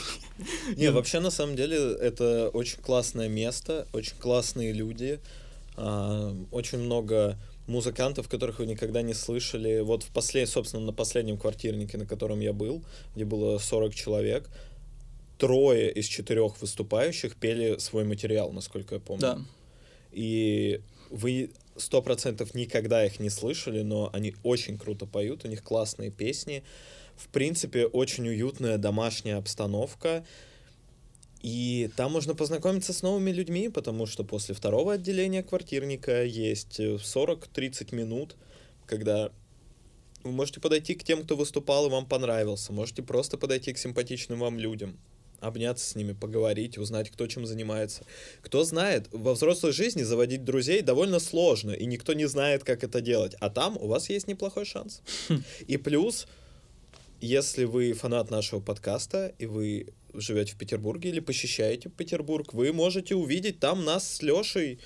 Не, 0.77 0.91
вообще, 0.91 1.21
на 1.21 1.31
самом 1.31 1.57
деле, 1.57 1.77
это 1.77 2.51
очень 2.53 2.81
классное 2.81 3.29
место, 3.29 3.87
очень 3.93 4.17
классные 4.19 4.73
люди, 4.73 5.21
а, 5.77 6.35
очень 6.51 6.79
много 6.79 7.39
музыкантов, 7.67 8.29
которых 8.29 8.59
вы 8.59 8.67
никогда 8.67 9.03
не 9.03 9.15
слышали. 9.15 9.81
Вот 9.81 10.03
в 10.03 10.11
послед... 10.11 10.49
собственно, 10.49 10.85
на 10.85 10.93
последнем 10.93 11.39
квартирнике, 11.39 11.99
на 11.99 12.07
котором 12.07 12.41
я 12.41 12.53
был, 12.53 12.83
где 13.15 13.25
было 13.25 13.59
40 13.59 13.95
человек, 13.95 14.49
трое 15.39 15.91
из 15.91 16.07
четырех 16.07 16.61
выступающих 16.61 17.37
пели 17.37 17.79
свой 17.79 18.05
материал, 18.05 18.53
насколько 18.53 18.97
я 18.97 19.01
помню. 19.01 19.21
Да. 19.21 19.39
И 20.13 20.81
вы 21.11 21.51
сто 21.77 22.03
процентов 22.03 22.55
никогда 22.55 23.05
их 23.05 23.21
не 23.21 23.31
слышали, 23.31 23.83
но 23.83 24.11
они 24.13 24.35
очень 24.43 24.79
круто 24.79 25.07
поют, 25.07 25.45
у 25.45 25.49
них 25.49 25.63
классные 25.63 26.11
песни. 26.11 26.63
В 27.17 27.29
принципе, 27.29 27.87
очень 27.87 28.29
уютная 28.29 28.79
домашняя 28.79 29.37
обстановка. 29.37 30.25
И 31.43 31.91
там 31.97 32.13
можно 32.13 32.35
познакомиться 32.35 32.93
с 32.93 33.03
новыми 33.03 33.33
людьми, 33.33 33.69
потому 33.69 34.07
что 34.07 34.23
после 34.23 34.55
второго 34.55 34.95
отделения 34.95 35.43
квартирника 35.43 36.25
есть 36.25 36.79
э, 36.79 36.95
40-30 36.95 37.95
минут, 37.95 38.37
когда 38.87 39.33
вы 40.23 40.31
можете 40.31 40.61
подойти 40.61 40.95
к 40.95 41.03
тем, 41.03 41.25
кто 41.25 41.35
выступал 41.35 41.87
и 41.87 41.91
вам 41.91 42.07
понравился. 42.07 42.73
Можете 42.73 43.03
просто 43.03 43.37
подойти 43.37 43.73
к 43.73 43.79
симпатичным 43.79 44.39
вам 44.39 44.57
людям, 44.57 44.97
обняться 45.41 45.85
с 45.85 45.97
ними, 45.97 46.13
поговорить, 46.13 46.79
узнать, 46.79 47.11
кто 47.11 47.27
чем 47.27 47.45
занимается. 47.45 48.05
Кто 48.43 48.63
знает, 48.63 49.09
во 49.11 49.35
взрослой 49.35 49.73
жизни 49.73 50.03
заводить 50.03 50.45
друзей 50.45 50.83
довольно 50.83 51.19
сложно, 51.19 51.73
и 51.73 51.85
никто 51.87 52.13
не 52.13 52.27
знает, 52.27 52.63
как 52.63 52.85
это 52.85 53.01
делать. 53.01 53.35
А 53.41 53.51
там 53.51 53.77
у 53.77 53.89
вас 53.89 54.09
есть 54.09 54.29
неплохой 54.29 54.65
шанс. 54.65 55.03
И 55.67 55.77
плюс, 55.77 56.29
если 57.21 57.65
вы 57.65 57.93
фанат 57.93 58.31
нашего 58.31 58.61
подкаста, 58.61 59.35
и 59.39 59.47
вы 59.47 59.93
живете 60.15 60.53
в 60.53 60.57
Петербурге 60.57 61.11
или 61.11 61.21
посещаете 61.21 61.89
Петербург, 61.89 62.53
вы 62.53 62.73
можете 62.73 63.15
увидеть 63.15 63.61
там 63.61 63.85
нас 63.85 64.17
с 64.17 64.23
Лешей. 64.23 64.79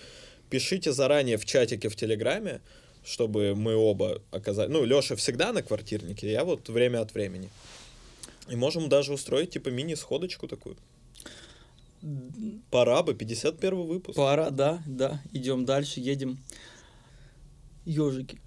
Пишите 0.50 0.92
заранее 0.92 1.38
в 1.38 1.45
чатике 1.45 1.88
в 1.88 1.97
Телеграме, 1.97 2.61
чтобы 3.04 3.54
мы 3.54 3.75
оба 3.75 4.23
оказались... 4.30 4.73
Ну, 4.73 4.85
Леша 4.85 5.16
всегда 5.16 5.52
на 5.52 5.62
квартирнике, 5.62 6.30
я 6.30 6.45
вот 6.45 6.68
время 6.68 7.00
от 7.00 7.14
времени. 7.14 7.49
И 8.49 8.56
можем 8.56 8.88
даже 8.88 9.12
устроить, 9.12 9.50
типа, 9.50 9.71
мини-сходочку 9.71 10.47
такую. 10.47 10.76
Пора 12.71 13.02
бы, 13.02 13.14
51 13.14 13.76
выпуск. 13.83 14.16
Пора, 14.16 14.50
да, 14.50 14.83
да. 14.87 15.21
Идем 15.33 15.64
дальше, 15.64 16.00
едем. 16.00 16.38
Ежики. 17.85 18.40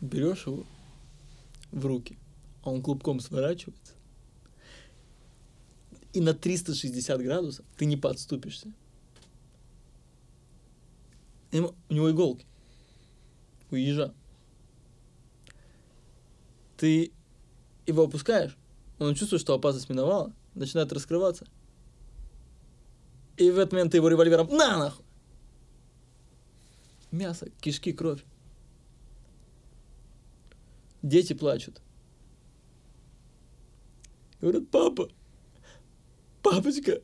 Берешь 0.00 0.46
его 0.46 0.64
в 1.70 1.86
руки, 1.86 2.16
а 2.62 2.70
он 2.70 2.82
клубком 2.82 3.20
сворачивается. 3.20 3.94
И 6.14 6.20
на 6.20 6.32
360 6.32 7.20
градусов 7.20 7.66
ты 7.76 7.84
не 7.84 7.96
подступишься. 7.96 8.72
У 11.52 11.72
него 11.92 12.10
иголки. 12.10 12.46
У. 13.70 14.14
Ты 16.76 17.12
его 17.86 18.04
опускаешь, 18.04 18.56
он 18.98 19.14
чувствует, 19.14 19.42
что 19.42 19.54
опасность 19.54 19.88
миновала, 19.88 20.32
начинает 20.54 20.92
раскрываться. 20.92 21.46
И 23.36 23.50
в 23.50 23.58
этот 23.58 23.72
момент 23.72 23.92
ты 23.92 23.98
его 23.98 24.08
револьвером 24.08 24.48
на 24.48 24.78
нахуй. 24.78 25.04
Мясо, 27.10 27.48
кишки, 27.60 27.92
кровь. 27.92 28.24
Дети 31.02 31.32
плачут. 31.32 31.80
Говорят, 34.40 34.68
папа, 34.70 35.08
папочка, 36.44 37.00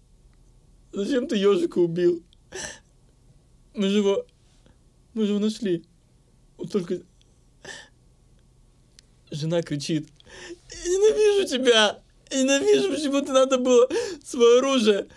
зачем 0.92 1.26
ты 1.26 1.36
ежика 1.36 1.78
убил? 1.78 2.22
Мы 3.74 3.88
же 3.88 3.98
его, 3.98 4.26
мы 5.14 5.24
же 5.24 5.32
его 5.32 5.40
нашли. 5.40 5.84
Вот 6.58 6.70
только 6.70 7.00
жена 9.30 9.62
кричит, 9.62 10.08
я 10.84 10.90
ненавижу 10.90 11.48
тебя, 11.48 12.02
я 12.30 12.42
ненавижу, 12.42 12.90
почему 12.90 13.22
ты 13.22 13.32
надо 13.32 13.58
было 13.58 13.88
свое 14.22 14.58
оружие. 14.58 15.08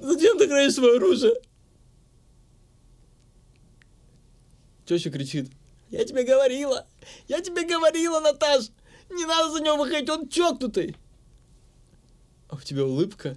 Зачем 0.00 0.36
ты 0.36 0.48
хранишь 0.48 0.74
свое 0.74 0.96
оружие? 0.96 1.34
Теща 4.84 5.10
кричит. 5.10 5.48
Я 5.90 6.04
тебе 6.04 6.24
говорила! 6.24 6.86
Я 7.28 7.40
тебе 7.40 7.64
говорила, 7.64 8.18
Наташ! 8.18 8.70
Не 9.10 9.26
надо 9.26 9.52
за 9.52 9.62
него 9.62 9.76
выходить, 9.76 10.08
он 10.08 10.28
чокнутый! 10.28 10.96
А 12.48 12.56
у 12.56 12.60
тебя 12.60 12.84
улыбка, 12.84 13.36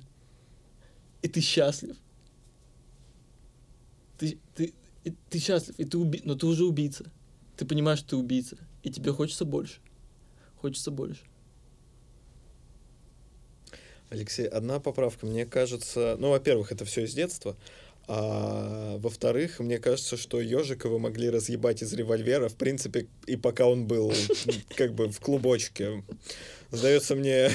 и 1.25 1.27
ты 1.27 1.41
счастлив. 1.41 1.95
Ты, 4.19 4.37
ты, 4.53 4.73
ты 5.29 5.39
счастлив, 5.39 5.73
и 5.79 5.85
ты 5.85 5.97
уби... 5.97 6.21
но 6.23 6.35
ты 6.35 6.45
уже 6.45 6.65
убийца. 6.65 7.11
Ты 7.57 7.65
понимаешь, 7.65 7.99
что 7.99 8.09
ты 8.09 8.15
убийца, 8.17 8.57
и 8.83 8.91
тебе 8.91 9.11
хочется 9.11 9.43
больше. 9.43 9.79
Хочется 10.61 10.91
больше. 10.91 11.21
Алексей, 14.11 14.45
одна 14.45 14.79
поправка. 14.79 15.25
Мне 15.25 15.47
кажется, 15.47 16.15
ну, 16.19 16.29
во-первых, 16.29 16.71
это 16.71 16.85
все 16.85 17.05
из 17.05 17.15
детства. 17.15 17.57
А 18.07 18.97
во-вторых, 18.99 19.59
мне 19.59 19.79
кажется, 19.79 20.17
что 20.17 20.39
ежика 20.39 20.89
вы 20.89 20.99
могли 20.99 21.31
разъебать 21.31 21.81
из 21.81 21.91
револьвера, 21.93 22.49
в 22.49 22.55
принципе, 22.55 23.07
и 23.25 23.35
пока 23.35 23.65
он 23.65 23.87
был 23.87 24.13
как 24.75 24.93
бы 24.93 25.09
в 25.09 25.19
клубочке. 25.19 26.03
Сдается 26.69 27.15
мне, 27.15 27.49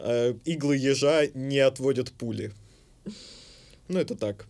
э, 0.00 0.34
иглы 0.44 0.76
ежа 0.76 1.28
не 1.34 1.60
отводят 1.60 2.10
пули. 2.10 2.52
Ну, 3.88 3.98
это 3.98 4.16
так. 4.16 4.46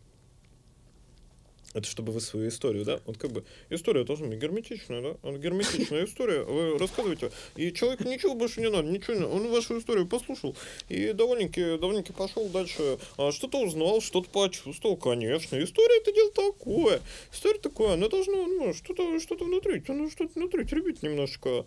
Это 1.76 1.86
чтобы 1.86 2.10
вы 2.10 2.22
свою 2.22 2.48
историю, 2.48 2.86
да? 2.86 3.02
Вот 3.04 3.18
как 3.18 3.32
бы 3.32 3.44
история 3.68 4.02
должна 4.02 4.28
быть 4.28 4.38
герметичная, 4.38 5.02
да? 5.02 5.16
Вот 5.20 5.38
герметичная 5.38 6.06
история, 6.06 6.42
вы 6.42 6.78
рассказываете, 6.78 7.30
и 7.54 7.70
человеку 7.70 8.04
ничего 8.04 8.34
больше 8.34 8.62
не 8.62 8.70
надо, 8.70 8.88
ничего 8.88 9.12
не 9.12 9.24
Он 9.24 9.50
вашу 9.50 9.78
историю 9.78 10.06
послушал, 10.06 10.56
и 10.88 11.12
довольненько 11.12 12.14
пошел 12.14 12.48
дальше, 12.48 12.98
а, 13.18 13.30
что-то 13.30 13.58
узнал, 13.62 14.00
что-то 14.00 14.30
почувствовал, 14.30 14.96
конечно. 14.96 15.62
История 15.62 15.98
это 16.00 16.14
дело 16.14 16.30
такое. 16.32 17.02
История 17.30 17.58
такое, 17.58 17.92
она 17.92 18.08
должна, 18.08 18.46
ну, 18.46 18.72
что-то, 18.72 19.20
что-то 19.20 19.44
внутри, 19.44 19.82
ну, 19.86 20.08
что-то 20.08 20.32
внутри 20.34 20.64
теребить 20.64 21.02
немножко. 21.02 21.66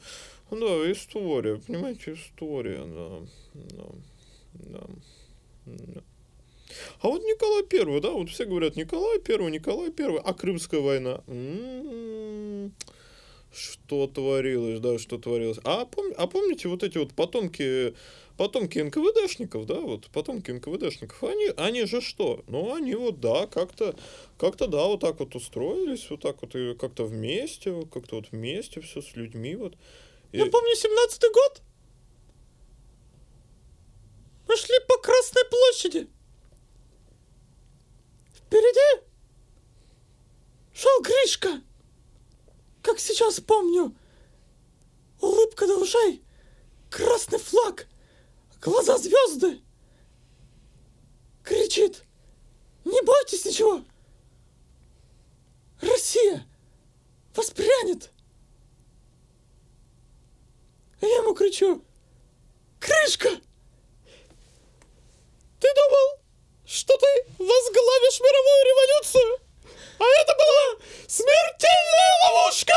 Да, 0.49 0.91
история, 0.91 1.57
понимаете, 1.57 2.13
история, 2.15 2.83
да, 2.83 3.27
да, 3.53 3.85
да. 4.53 4.87
да. 5.67 6.03
А 7.01 7.07
вот 7.07 7.23
Николай 7.23 7.63
Первый, 7.63 8.01
да, 8.01 8.11
вот 8.11 8.29
все 8.29 8.45
говорят 8.45 8.75
Николай 8.75 9.19
Первый, 9.19 9.51
Николай 9.51 9.91
Первый, 9.91 10.21
а 10.23 10.33
Крымская 10.33 10.81
война? 10.81 11.23
М-м-м. 11.27 12.73
Что 13.51 14.05
творилось, 14.07 14.79
да, 14.79 14.99
что 14.99 15.17
творилось. 15.17 15.57
А, 15.63 15.85
пом- 15.85 16.13
а 16.17 16.27
помните 16.27 16.67
вот 16.67 16.83
эти 16.83 16.99
вот 16.99 17.13
потомки, 17.13 17.95
потомки 18.37 18.77
НКВДшников, 18.77 19.65
да, 19.65 19.79
вот 19.79 20.07
потомки 20.11 20.51
НКВДшников, 20.51 21.23
они, 21.23 21.47
они 21.57 21.85
же 21.85 21.99
что? 21.99 22.43
Ну, 22.47 22.75
они 22.75 22.93
вот, 22.93 23.19
да, 23.19 23.47
как-то, 23.47 23.95
как-то, 24.37 24.67
да, 24.67 24.85
вот 24.85 24.99
так 24.99 25.19
вот 25.19 25.35
устроились, 25.35 26.09
вот 26.11 26.21
так 26.21 26.41
вот 26.41 26.55
и 26.55 26.75
как-то 26.75 27.05
вместе, 27.05 27.73
как-то 27.91 28.17
вот 28.17 28.31
вместе 28.31 28.81
все 28.81 29.01
с 29.01 29.15
людьми, 29.15 29.55
вот. 29.55 29.73
И- 30.31 30.37
Я 30.37 30.45
помню 30.45 30.75
семнадцатый 30.75 31.31
год. 31.31 31.61
Мы 34.47 34.55
шли 34.57 34.75
по 34.87 34.97
Красной 34.99 35.43
площади. 35.49 36.07
Впереди 38.49 39.05
шел 40.73 41.03
Гришка. 41.03 41.61
Как 42.81 42.99
сейчас 42.99 43.39
помню. 43.39 43.95
Улыбка 45.21 45.67
до 45.67 45.77
ушей. 45.77 46.23
Красный 46.89 47.37
флаг. 47.37 47.87
Глаза 48.59 48.97
звезды. 48.97 49.61
Кричит. 51.43 52.03
Не 52.85 52.99
бойтесь 53.03 53.45
ничего. 53.45 53.83
Россия 55.79 56.43
воспрянет. 57.35 58.09
А 61.01 61.05
я 61.05 61.17
ему 61.17 61.35
кричу. 61.35 61.83
Крышка! 62.79 63.29
Ты 65.59 65.67
думал, 65.75 66.23
что 66.69 66.93
ты 66.97 67.31
возглавишь 67.39 68.19
мировую 68.19 68.61
революцию? 68.69 69.39
А 69.97 70.03
это 70.21 70.33
была 70.37 70.85
смертельная 71.07 72.13
ловушка! 72.25 72.73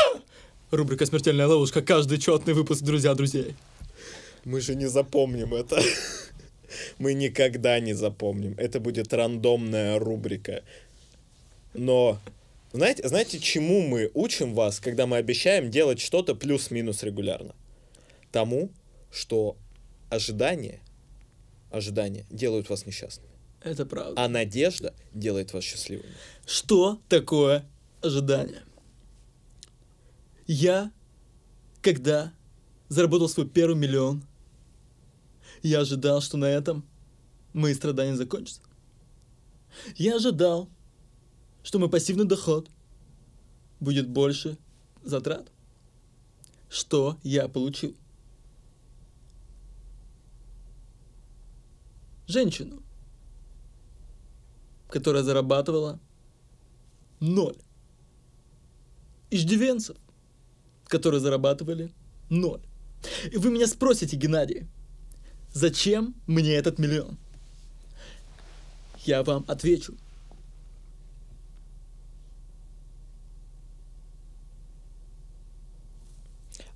Рубрика 0.70 1.04
«Смертельная 1.04 1.46
ловушка». 1.46 1.82
Каждый 1.82 2.18
четный 2.18 2.54
выпуск 2.54 2.80
«Друзья 2.80 3.14
друзей». 3.14 3.54
Мы 4.44 4.62
же 4.62 4.74
не 4.74 4.86
запомним 4.86 5.52
это. 5.52 5.82
Мы 6.98 7.12
никогда 7.12 7.78
не 7.80 7.92
запомним. 7.92 8.54
Это 8.56 8.80
будет 8.80 9.12
рандомная 9.12 9.98
рубрика. 9.98 10.62
Но 11.74 12.18
знаете, 12.72 13.06
знаете, 13.06 13.38
чему 13.38 13.82
мы 13.82 14.10
учим 14.14 14.54
вас, 14.54 14.80
когда 14.80 15.06
мы 15.06 15.18
обещаем 15.18 15.70
делать 15.70 16.00
что-то 16.00 16.34
плюс-минус 16.34 17.02
регулярно? 17.02 17.54
Тому, 18.30 18.70
что 19.10 19.56
ожидания, 20.08 20.80
ожидания 21.70 22.24
делают 22.30 22.70
вас 22.70 22.86
несчастными, 22.86 23.28
Это 23.64 23.86
правда. 23.86 24.22
а 24.22 24.28
надежда 24.28 24.94
делает 25.14 25.52
вас 25.52 25.62
счастливыми. 25.64 26.12
Что 26.46 27.00
такое 27.08 27.64
ожидание? 28.00 28.62
Я, 30.46 30.90
когда 31.80 32.32
заработал 32.88 33.28
свой 33.28 33.48
первый 33.48 33.76
миллион, 33.76 34.24
я 35.62 35.80
ожидал, 35.80 36.20
что 36.20 36.36
на 36.36 36.46
этом 36.46 36.84
мои 37.52 37.72
страдания 37.74 38.16
закончатся. 38.16 38.62
Я 39.96 40.16
ожидал, 40.16 40.68
что 41.62 41.78
мой 41.78 41.88
пассивный 41.88 42.26
доход 42.26 42.68
будет 43.78 44.08
больше 44.08 44.58
затрат. 45.02 45.50
Что 46.68 47.18
я 47.22 47.48
получил? 47.48 47.94
Женщину 52.26 52.81
которая 54.92 55.22
зарабатывала 55.22 55.98
ноль. 57.18 57.56
Иждивенцев, 59.30 59.96
которые 60.84 61.20
зарабатывали 61.20 61.90
ноль. 62.28 62.60
И 63.32 63.38
вы 63.38 63.50
меня 63.50 63.66
спросите, 63.66 64.16
Геннадий, 64.16 64.66
зачем 65.52 66.14
мне 66.26 66.52
этот 66.52 66.78
миллион? 66.78 67.16
Я 69.06 69.22
вам 69.22 69.46
отвечу. 69.48 69.96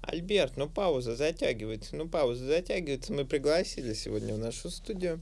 Альберт, 0.01 0.57
ну 0.57 0.71
пауза 0.71 1.17
затягивается, 1.17 1.97
ну 1.97 2.09
пауза 2.09 2.47
затягивается. 2.47 3.13
Мы 3.13 3.27
пригласили 3.27 3.93
сегодня 3.93 4.35
в 4.35 4.39
нашу 4.39 4.71
студию 4.71 5.21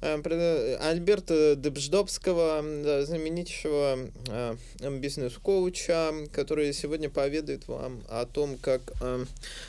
Альберта 0.00 1.56
Дебждобского, 1.56 2.62
да, 2.84 3.04
знаменитейшего 3.04 3.98
э, 4.28 4.56
бизнес-коуча, 4.98 6.28
который 6.32 6.72
сегодня 6.74 7.08
поведает 7.08 7.66
вам 7.66 8.02
о 8.08 8.26
том, 8.26 8.58
как, 8.58 8.82
э, 9.00 9.24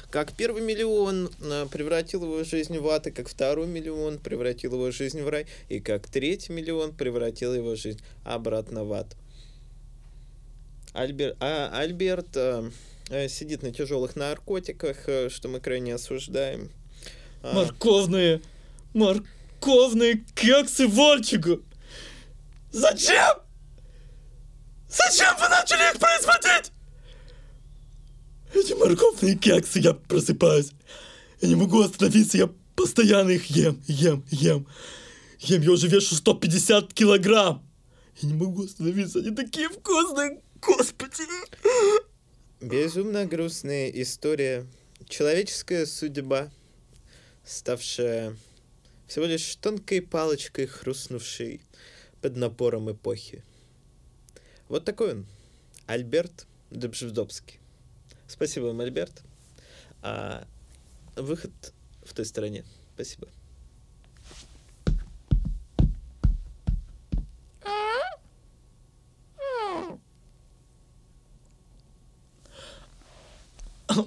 как 0.10 0.34
первый 0.34 0.62
миллион 0.62 1.30
э, 1.42 1.66
превратил 1.72 2.24
его 2.24 2.44
жизнь 2.44 2.78
в 2.78 2.88
ад, 2.90 3.08
и 3.08 3.12
как 3.12 3.30
второй 3.30 3.68
миллион 3.68 4.18
превратил 4.18 4.74
его 4.74 4.92
жизнь 4.92 5.22
в 5.22 5.30
рай, 5.30 5.48
и 5.70 5.80
как 5.80 6.08
третий 6.08 6.52
миллион 6.52 6.94
превратил 6.94 7.54
его 7.54 7.76
жизнь 7.76 8.02
обратно 8.26 8.84
в 8.84 8.92
ад. 8.94 9.16
Альбер, 10.98 11.36
а, 11.40 11.70
Альберт 11.74 12.36
э, 12.36 12.72
э, 13.10 13.28
сидит 13.28 13.62
на 13.62 13.72
тяжелых 13.72 14.16
наркотиках, 14.16 15.08
э, 15.08 15.30
что 15.30 15.48
мы 15.48 15.60
крайне 15.60 15.94
осуждаем. 15.94 16.72
А, 17.44 17.54
Морковные, 17.54 18.42
морковные 19.58 20.26
кексы 20.36 20.88
Вольчику. 20.88 21.62
Зачем? 22.72 23.38
Зачем 24.90 25.36
вы 25.40 25.50
начали 25.50 25.94
их 25.94 26.00
производить? 26.00 26.72
Эти 28.54 28.74
морковные 28.74 29.36
кексы, 29.38 29.80
я 29.80 29.94
просыпаюсь. 29.94 30.72
Я 31.42 31.50
не 31.50 31.56
могу 31.56 31.82
остановиться, 31.82 32.38
я 32.38 32.50
постоянно 32.76 33.32
их 33.32 33.46
ем, 33.48 33.82
ем, 33.88 34.24
ем. 34.30 34.68
Ем, 35.40 35.62
я 35.62 35.72
уже 35.72 35.88
вешу 35.88 36.16
150 36.16 36.94
килограмм. 36.94 37.64
Я 38.22 38.30
не 38.30 38.36
могу 38.36 38.64
остановиться, 38.64 39.20
они 39.20 39.36
такие 39.36 39.70
вкусные, 39.70 40.42
господи. 40.62 41.24
Безумно 42.60 43.26
грустная 43.26 43.90
история. 43.90 44.66
Человеческая 45.08 45.86
судьба, 45.86 46.50
ставшая 47.46 48.36
всего 49.08 49.26
лишь 49.26 49.56
тонкой 49.56 50.02
палочкой, 50.02 50.68
хрустнувшей 50.68 51.62
под 52.22 52.36
напором 52.36 52.92
эпохи. 52.92 53.44
Вот 54.68 54.86
такой 54.86 55.14
он, 55.14 55.26
Альберт 55.86 56.46
Добжевдобский. 56.72 57.60
Спасибо 58.28 58.66
вам, 58.66 58.82
Альберт. 58.82 59.24
А 60.02 60.46
выход 61.16 61.52
в 62.04 62.14
той 62.14 62.26
стороне. 62.26 62.66
Спасибо. 62.96 63.30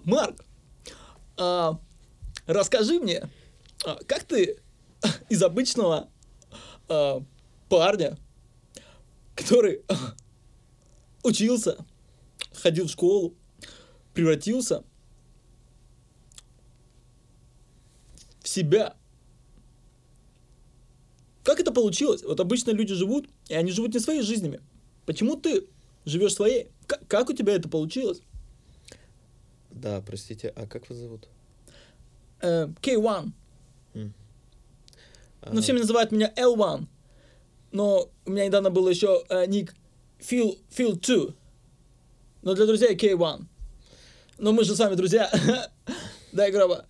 Марк, 0.04 0.44
а, 1.36 1.80
расскажи 2.46 3.00
мне, 3.00 3.28
а, 3.84 3.98
как 4.06 4.24
ты 4.24 4.60
из 5.30 5.42
обычного 5.42 6.10
а, 6.88 7.22
парня, 7.70 8.18
который 9.34 9.82
учился, 11.22 11.78
ходил 12.52 12.86
в 12.86 12.90
школу, 12.90 13.34
превратился 14.12 14.84
в 18.42 18.48
себя. 18.48 18.96
Как 21.44 21.60
это 21.60 21.72
получилось? 21.72 22.22
Вот 22.22 22.38
обычно 22.40 22.72
люди 22.72 22.94
живут, 22.94 23.28
и 23.48 23.54
они 23.54 23.70
живут 23.70 23.94
не 23.94 24.00
своими 24.00 24.22
жизнями. 24.22 24.60
Почему 25.06 25.36
ты 25.36 25.66
живешь 26.04 26.34
своей? 26.34 26.70
К- 26.86 27.00
как 27.08 27.30
у 27.30 27.32
тебя 27.32 27.54
это 27.54 27.68
получилось? 27.68 28.20
Да, 29.70 30.02
простите, 30.02 30.48
а 30.48 30.66
как 30.66 30.90
вас 30.90 30.98
зовут? 30.98 31.28
Э, 32.40 32.66
K1. 32.82 33.32
Ну, 35.46 35.60
все 35.60 35.72
называют 35.72 36.12
меня 36.12 36.32
L1. 36.36 36.86
Но 37.72 38.10
у 38.26 38.30
меня 38.30 38.46
недавно 38.46 38.70
был 38.70 38.88
еще 38.88 39.24
э, 39.28 39.46
ник 39.46 39.74
Phil, 40.18 40.58
Phil 40.76 40.94
2. 40.94 41.34
Но 42.42 42.54
для 42.54 42.66
друзей 42.66 42.96
K1. 42.96 43.44
Но 44.38 44.52
мы 44.52 44.64
же 44.64 44.74
с 44.74 44.78
вами 44.78 44.94
друзья. 44.94 45.30
Дай 46.32 46.50
гроба. 46.50 46.86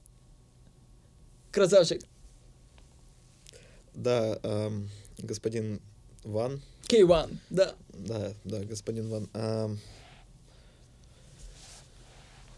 Красавчик. 1.51 2.03
Да, 3.95 4.39
ам, 4.43 4.89
господин 5.19 5.81
Ван. 6.25 6.61
K1, 6.89 7.37
да. 7.51 7.75
Да, 7.93 8.33
да, 8.45 8.65
господин 8.65 9.09
Ван. 9.11 9.29
Ам, 9.35 9.79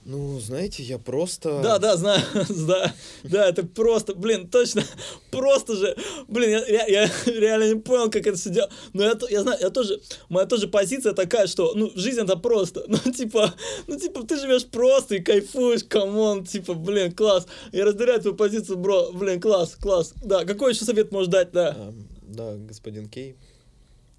ну, 0.05 0.41
знаете, 0.41 0.83
я 0.83 0.99
просто... 0.99 1.61
Да, 1.63 1.79
да, 1.79 1.97
знаю, 1.97 2.21
да, 2.67 2.93
да, 3.23 3.49
это 3.49 3.65
просто, 3.65 4.15
блин, 4.15 4.49
точно, 4.49 4.83
просто 5.31 5.77
же, 5.77 5.97
блин, 6.29 6.51
я, 6.51 6.67
я- 6.67 6.87
я 6.87 7.11
реально 7.27 7.75
не 7.75 7.81
понял, 7.81 8.11
как 8.11 8.27
это 8.27 8.37
все 8.37 8.51
делать, 8.51 8.71
но 8.93 9.05
я, 9.05 9.15
то- 9.15 9.29
я 9.29 9.43
знаю, 9.43 9.59
я 9.61 9.71
тоже, 9.71 10.01
моя 10.29 10.47
тоже 10.47 10.67
позиция 10.69 11.13
такая, 11.13 11.47
что, 11.47 11.73
ну, 11.75 11.91
жизнь 11.95 12.21
это 12.21 12.37
просто, 12.37 12.85
ну, 12.89 12.99
типа, 13.13 13.55
ну, 13.87 13.99
типа, 13.99 14.25
ты 14.27 14.39
живешь 14.41 14.67
просто 14.67 15.15
и 15.17 15.21
кайфуешь, 15.21 15.85
come 15.85 16.19
on, 16.19 16.45
типа, 16.45 16.75
блин, 16.75 17.13
класс, 17.13 17.47
я 17.73 17.85
разделяю 17.85 18.21
твою 18.21 18.37
позицию, 18.37 18.79
бро, 18.79 19.13
блин, 19.13 19.41
класс, 19.41 19.77
класс, 19.81 20.15
да, 20.23 20.45
какой 20.45 20.73
еще 20.73 20.85
совет 20.85 21.13
можешь 21.13 21.29
дать, 21.31 21.53
да, 21.53 21.77
Ам, 21.79 22.09
да, 22.23 22.57
господин 22.57 23.09
Кей. 23.09 23.37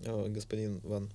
О, 0.05 0.25
господин 0.27 0.81
Ван. 0.83 1.09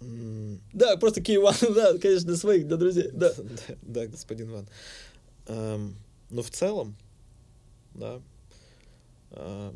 Да, 0.00 0.96
просто 0.96 1.20
Киеван, 1.20 1.54
да, 1.74 1.98
конечно, 1.98 2.28
для 2.28 2.36
своих, 2.36 2.66
для 2.66 2.76
друзей, 2.76 3.10
да, 3.12 3.32
да, 3.36 3.74
да, 3.82 4.06
господин 4.06 4.50
Ван. 4.50 4.66
Ам, 5.46 5.94
ну, 6.30 6.42
в 6.42 6.50
целом, 6.50 6.96
да. 7.94 8.20
В 9.30 9.72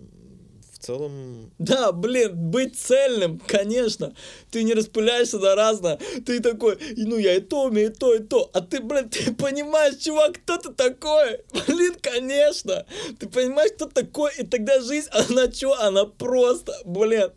целом, 0.82 1.52
Да, 1.58 1.92
блин, 1.92 2.32
быть 2.34 2.78
цельным, 2.78 3.40
конечно. 3.46 4.14
Ты 4.50 4.64
не 4.64 4.74
распыляешься 4.74 5.38
на 5.38 5.54
разное. 5.54 5.98
Ты 6.26 6.40
такой, 6.40 6.76
«И 6.76 7.04
ну 7.04 7.16
я 7.16 7.36
и 7.36 7.40
то 7.40 7.64
умею, 7.64 7.90
и 7.90 7.94
то, 7.94 8.14
и 8.14 8.18
то. 8.18 8.50
А 8.52 8.60
ты, 8.60 8.80
блин, 8.80 9.08
ты 9.08 9.32
понимаешь, 9.32 9.96
чувак, 9.96 10.34
кто 10.34 10.58
ты 10.58 10.72
такой? 10.72 11.40
Блин, 11.66 11.94
конечно. 12.00 12.84
Ты 13.18 13.28
понимаешь, 13.28 13.72
кто 13.72 13.86
такой, 13.86 14.32
и 14.38 14.46
тогда 14.46 14.80
жизнь, 14.80 15.08
она 15.12 15.50
что? 15.50 15.74
Она 15.80 16.04
просто, 16.04 16.74
блин. 16.84 17.30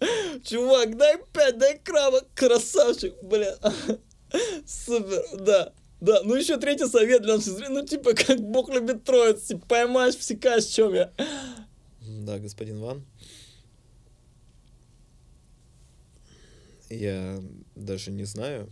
Чувак, 0.43 0.97
дай 0.97 1.17
пять, 1.33 1.57
дай 1.57 1.77
краба, 1.77 2.21
красавчик, 2.33 3.13
блин. 3.21 3.53
Супер, 4.65 5.23
да. 5.39 5.71
Да, 6.01 6.21
ну 6.23 6.35
еще 6.35 6.57
третий 6.57 6.87
совет 6.87 7.21
для 7.21 7.37
наших 7.37 7.69
ну 7.69 7.85
типа, 7.85 8.13
как 8.13 8.39
Бог 8.39 8.69
любит 8.69 9.03
троиц, 9.05 9.43
типа, 9.43 9.65
поймаешь, 9.67 10.15
всекаешь, 10.17 10.65
чем 10.65 10.93
я. 10.93 11.11
Да, 12.07 12.39
господин 12.39 12.79
Ван. 12.79 13.05
Я 16.89 17.41
даже 17.75 18.11
не 18.11 18.25
знаю. 18.25 18.69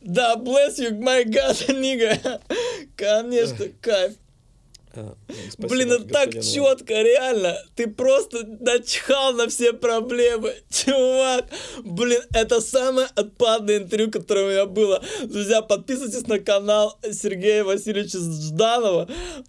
Да, 0.00 0.36
bless 0.36 0.78
you, 0.78 0.98
my 0.98 1.24
God, 1.24 1.72
нига. 1.80 2.40
Конечно, 2.96 3.66
кайф. 3.80 4.14
А, 4.94 5.14
спасибо, 5.50 5.68
Блин, 5.68 5.92
это 5.92 6.04
так 6.04 6.34
Ван. 6.34 6.42
четко, 6.42 6.92
реально. 7.02 7.56
Ты 7.76 7.86
просто 7.86 8.44
начхал 8.60 9.32
на 9.32 9.48
все 9.48 9.72
проблемы. 9.72 10.54
Чувак, 10.70 11.46
блин, 11.84 12.20
это 12.34 12.60
самое 12.60 13.08
отпадное 13.14 13.78
интервью, 13.78 14.10
которое 14.10 14.46
у 14.46 14.50
меня 14.50 14.66
было. 14.66 15.02
Друзья, 15.22 15.62
подписывайтесь 15.62 16.26
на 16.26 16.40
канал 16.40 16.98
Сергея 17.10 17.64
Васильевича 17.64 18.18
Жданова. 18.18 19.08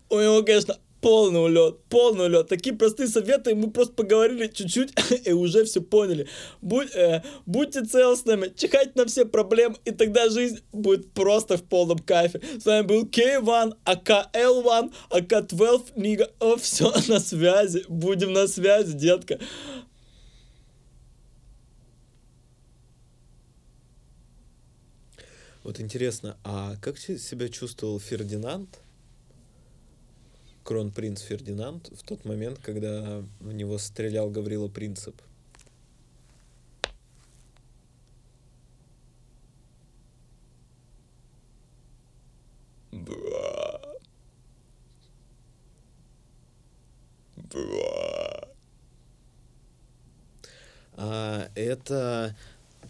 У 0.10 0.19
него, 0.19 0.43
конечно, 0.43 0.78
полный 1.03 1.43
улет, 1.43 1.83
полный 1.89 2.25
улет. 2.25 2.47
Такие 2.47 2.75
простые 2.75 3.09
советы, 3.09 3.53
мы 3.53 3.69
просто 3.69 3.93
поговорили 3.93 4.47
чуть-чуть 4.47 4.93
и 5.27 5.33
уже 5.33 5.65
все 5.65 5.81
поняли. 5.81 6.27
Будь, 6.61 6.95
э, 6.95 7.21
будьте 7.45 7.83
целостными, 7.83 8.51
чихайте 8.55 8.93
на 8.95 9.05
все 9.05 9.25
проблемы, 9.25 9.75
и 9.85 9.91
тогда 9.91 10.29
жизнь 10.29 10.61
будет 10.71 11.11
просто 11.13 11.57
в 11.57 11.63
полном 11.63 11.99
кайфе. 11.99 12.41
С 12.59 12.65
вами 12.65 12.87
был 12.87 13.05
K1, 13.05 13.73
АК-L1, 13.83 14.93
АК-12, 15.11 15.91
Нига. 15.97 16.31
О, 16.39 16.55
все 16.55 16.91
на 17.09 17.19
связи. 17.19 17.83
Будем 17.89 18.31
на 18.31 18.47
связи, 18.47 18.93
детка. 18.93 19.39
Вот 25.63 25.79
интересно, 25.79 26.37
а 26.43 26.75
как 26.81 26.97
се- 26.97 27.17
себя 27.17 27.47
чувствовал 27.49 27.99
Фердинанд 27.99 28.83
кронпринц 30.63 31.21
Фердинанд 31.21 31.89
в 31.89 32.04
тот 32.04 32.26
момент, 32.26 32.60
когда 32.60 33.23
в 33.39 33.54
него 33.54 33.78
стрелял 33.78 34.30
Гаврила 34.30 34.67
Принцип? 34.67 35.15
А, 50.95 51.49
это 51.56 52.36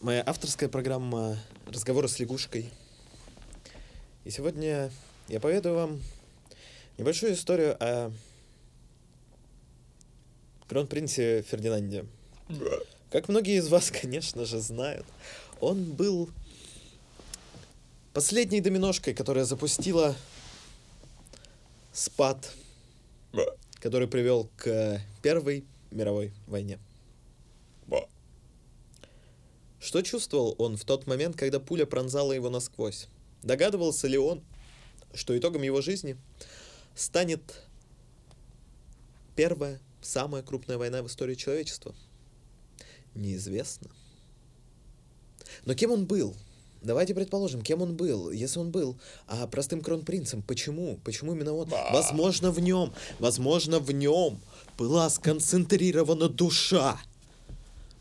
моя 0.01 0.23
авторская 0.25 0.69
программа 0.69 1.37
«Разговоры 1.67 2.07
с 2.07 2.19
лягушкой». 2.19 2.69
И 4.23 4.29
сегодня 4.29 4.91
я 5.27 5.39
поведаю 5.39 5.75
вам 5.75 6.01
небольшую 6.97 7.33
историю 7.33 7.75
о 7.79 8.11
кронпринце 10.67 11.43
Фердинанде. 11.43 12.05
Как 13.11 13.29
многие 13.29 13.57
из 13.57 13.67
вас, 13.67 13.91
конечно 14.01 14.45
же, 14.45 14.59
знают, 14.59 15.05
он 15.59 15.93
был 15.93 16.29
последней 18.13 18.61
доминошкой, 18.61 19.13
которая 19.13 19.45
запустила 19.45 20.15
спад, 21.91 22.51
который 23.79 24.07
привел 24.07 24.49
к 24.57 25.01
Первой 25.21 25.63
мировой 25.91 26.33
войне. 26.47 26.79
Что 29.79 30.01
чувствовал 30.01 30.55
он 30.59 30.77
в 30.77 30.85
тот 30.85 31.07
момент, 31.07 31.35
когда 31.35 31.59
пуля 31.59 31.85
пронзала 31.85 32.31
его 32.31 32.49
насквозь? 32.49 33.09
Догадывался 33.41 34.07
ли 34.07 34.17
он, 34.17 34.41
что 35.13 35.37
итогом 35.37 35.61
его 35.61 35.81
жизни 35.81 36.15
станет 36.95 37.41
первая, 39.35 39.79
самая 40.01 40.43
крупная 40.43 40.77
война 40.77 41.01
в 41.01 41.07
истории 41.07 41.35
человечества? 41.35 41.95
Неизвестно. 43.15 43.89
Но 45.65 45.73
кем 45.75 45.91
он 45.91 46.05
был? 46.05 46.35
Давайте 46.81 47.15
предположим, 47.15 47.61
кем 47.61 47.81
он 47.81 47.95
был. 47.95 48.29
Если 48.31 48.59
он 48.59 48.71
был 48.71 48.97
а, 49.27 49.47
простым 49.47 49.81
кронпринцем, 49.81 50.41
почему? 50.41 50.99
Почему 51.05 51.33
именно 51.33 51.53
он? 51.53 51.69
Возможно, 51.91 52.51
в 52.51 52.59
нем, 52.59 52.93
возможно, 53.19 53.79
в 53.79 53.91
нем 53.91 54.41
была 54.77 55.09
сконцентрирована 55.09 56.27
душа 56.27 56.99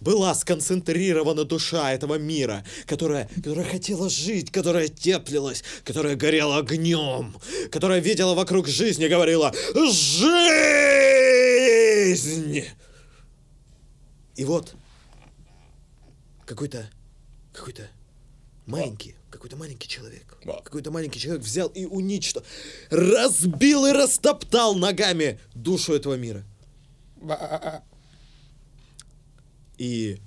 была 0.03 0.35
сконцентрирована 0.35 1.45
душа 1.45 1.93
этого 1.93 2.19
мира, 2.19 2.65
которая, 2.87 3.29
которая 3.37 3.65
хотела 3.65 4.11
жить, 4.11 4.51
которая 4.51 4.89
теплилась, 4.89 5.63
которая 5.85 6.17
горела 6.17 6.59
огнем, 6.59 7.37
которая 7.71 8.01
видела 8.01 8.35
вокруг 8.35 8.67
жизни 8.69 9.07
и 9.07 9.09
говорила 9.09 9.55
«Жизнь!» 9.75 10.33
И 14.35 14.45
вот 14.45 14.75
какой-то, 16.47 16.91
какой-то 17.53 17.89
маленький, 18.67 19.15
какой-то 19.31 19.57
маленький 19.57 19.89
человек, 19.89 20.37
какой-то 20.65 20.91
маленький 20.91 21.21
человек 21.21 21.43
взял 21.43 21.69
и 21.69 21.85
уничтожил, 21.85 22.47
разбил 22.91 23.87
и 23.87 23.93
растоптал 23.93 24.75
ногами 24.75 25.39
душу 25.55 25.95
этого 25.95 26.15
мира. 26.15 26.43
И... 29.79 30.21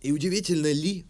И 0.00 0.12
удивительно 0.12 0.70
ли, 0.70 1.04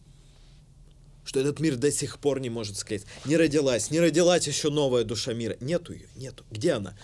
что 1.24 1.40
этот 1.40 1.61
мир 1.61 1.77
до 1.77 1.92
сих 1.92 2.18
пор 2.18 2.40
не 2.40 2.48
может 2.48 2.77
склеиться. 2.79 3.07
Не 3.27 3.37
родилась, 3.37 3.90
не 3.90 4.01
родилась 4.01 4.46
еще 4.46 4.70
новая 4.70 5.05
душа 5.05 5.35
мира. 5.35 5.59
Нету 5.61 5.92
ее, 5.92 6.09
нету. 6.16 6.44
Где 6.51 6.72
она? 6.72 6.96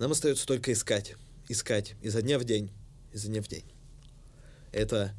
Нам 0.00 0.10
остается 0.10 0.46
только 0.46 0.72
искать. 0.72 1.14
Искать 1.48 1.94
изо 2.02 2.22
дня 2.22 2.40
в 2.40 2.44
день. 2.44 2.72
Изо 3.12 3.28
дня 3.28 3.40
в 3.40 3.46
день. 3.46 3.64
Это 4.72 5.14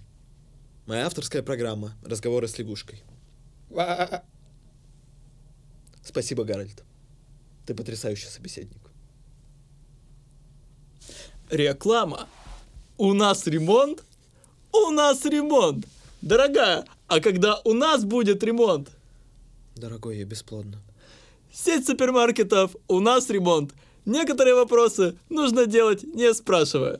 моя 0.85 1.05
авторская 1.05 1.41
программа 1.41 1.95
«Разговоры 2.03 2.49
с 2.49 2.57
лягушкой». 2.57 3.01
Спасибо, 6.03 6.43
Гарольд. 6.43 6.83
Ты 7.65 7.73
потрясающий 7.73 8.27
собеседник. 8.27 8.86
Реклама. 11.49 12.27
У 12.97 13.13
нас 13.13 13.47
ремонт? 13.47 14.03
У 14.73 14.89
нас 14.91 15.23
ремонт. 15.25 15.85
Дорогая, 16.21 16.85
а 17.07 17.19
когда 17.19 17.61
у 17.63 17.73
нас 17.73 18.03
будет 18.03 18.43
ремонт? 18.43 18.89
Дорогой, 19.75 20.17
я 20.17 20.25
бесплодно. 20.25 20.81
Сеть 21.53 21.85
супермаркетов, 21.87 22.75
у 22.87 22.99
нас 22.99 23.29
ремонт. 23.29 23.73
Некоторые 24.05 24.55
вопросы 24.55 25.15
нужно 25.29 25.67
делать, 25.67 26.03
не 26.03 26.33
спрашивая. 26.33 26.99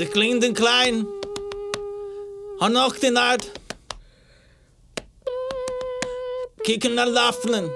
Sie 0.00 0.06
klingt 0.06 0.42
den 0.42 0.54
Klein. 0.54 1.06
Hör 2.58 2.70
noch 2.70 2.96
den 2.96 3.18
Art. 3.18 3.50
Kicken 6.64 6.94
nach 6.94 7.04
Laffeln. 7.04 7.70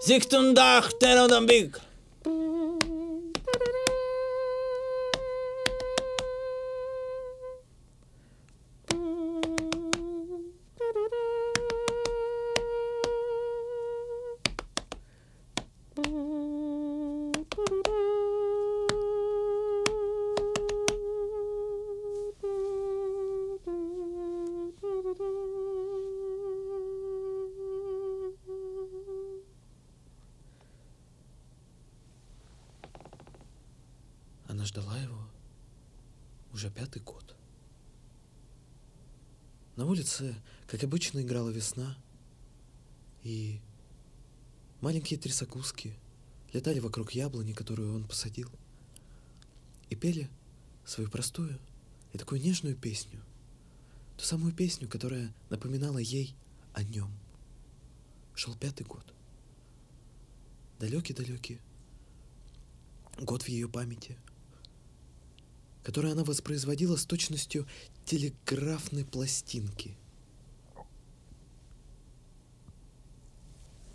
Sicht 0.00 0.34
und 0.34 0.56
Dach, 0.56 0.90
den 0.94 1.20
und 1.20 1.32
am 1.32 1.48
Weg. 1.48 1.76
Und 1.76 1.76
am 1.76 1.78
Weg. 1.78 1.89
Уже 36.60 36.70
пятый 36.70 37.00
год. 37.00 37.34
На 39.76 39.86
улице, 39.86 40.34
как 40.66 40.84
обычно, 40.84 41.22
играла 41.22 41.48
весна, 41.48 41.96
и 43.22 43.62
маленькие 44.82 45.18
трясогузки 45.18 45.94
летали 46.52 46.78
вокруг 46.78 47.12
яблони, 47.12 47.54
которую 47.54 47.94
он 47.94 48.04
посадил, 48.06 48.50
и 49.88 49.96
пели 49.96 50.28
свою 50.84 51.08
простую 51.08 51.58
и 52.12 52.18
такую 52.18 52.42
нежную 52.42 52.76
песню, 52.76 53.22
ту 54.18 54.24
самую 54.24 54.52
песню, 54.52 54.86
которая 54.86 55.32
напоминала 55.48 55.96
ей 55.96 56.34
о 56.74 56.82
нем. 56.82 57.10
Шел 58.34 58.54
пятый 58.54 58.84
год. 58.84 59.14
Далекий-далекий 60.78 61.58
год 63.18 63.44
в 63.44 63.48
ее 63.48 63.66
памяти— 63.66 64.18
которое 65.82 66.12
она 66.12 66.24
воспроизводила 66.24 66.96
с 66.96 67.06
точностью 67.06 67.66
телеграфной 68.04 69.04
пластинки. 69.04 69.96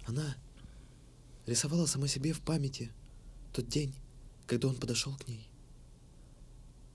Она 0.05 0.35
рисовала 1.45 1.85
сама 1.85 2.07
себе 2.07 2.33
в 2.33 2.41
памяти 2.41 2.91
тот 3.53 3.67
день, 3.67 3.95
когда 4.47 4.67
он 4.67 4.75
подошел 4.75 5.15
к 5.15 5.27
ней, 5.27 5.49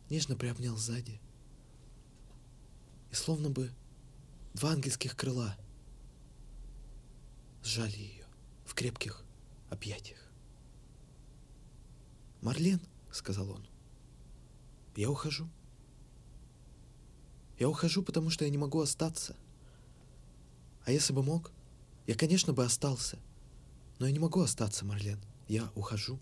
нежно 0.08 0.36
приобнял 0.36 0.76
сзади, 0.76 1.20
и 3.10 3.14
словно 3.14 3.50
бы 3.50 3.72
два 4.54 4.72
ангельских 4.72 5.16
крыла 5.16 5.56
сжали 7.62 7.96
ее 7.96 8.26
в 8.64 8.74
крепких 8.74 9.24
объятиях. 9.68 10.20
«Марлен»,— 12.40 12.80
сказал 13.12 13.50
он, 13.50 13.69
я 14.96 15.10
ухожу. 15.10 15.48
Я 17.58 17.68
ухожу, 17.68 18.02
потому 18.02 18.30
что 18.30 18.44
я 18.44 18.50
не 18.50 18.58
могу 18.58 18.80
остаться. 18.80 19.36
А 20.84 20.92
если 20.92 21.12
бы 21.12 21.22
мог, 21.22 21.52
я, 22.06 22.14
конечно, 22.14 22.52
бы 22.52 22.64
остался. 22.64 23.18
Но 23.98 24.06
я 24.06 24.12
не 24.12 24.18
могу 24.18 24.40
остаться, 24.40 24.84
Марлен. 24.84 25.20
Я 25.46 25.70
ухожу. 25.74 26.18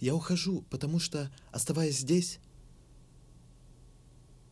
я 0.00 0.14
ухожу, 0.14 0.62
потому 0.70 0.98
что, 0.98 1.30
оставаясь 1.50 1.98
здесь, 1.98 2.38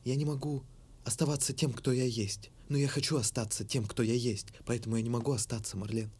я 0.04 0.16
не 0.16 0.24
могу 0.24 0.62
оставаться 1.04 1.52
тем, 1.52 1.72
кто 1.72 1.92
я 1.92 2.04
есть. 2.04 2.50
Но 2.68 2.76
я 2.76 2.88
хочу 2.88 3.16
остаться 3.16 3.64
тем, 3.64 3.84
кто 3.84 4.02
я 4.02 4.14
есть. 4.14 4.46
Поэтому 4.64 4.96
я 4.96 5.02
не 5.02 5.10
могу 5.10 5.32
остаться, 5.32 5.76
Марлен. 5.76 6.10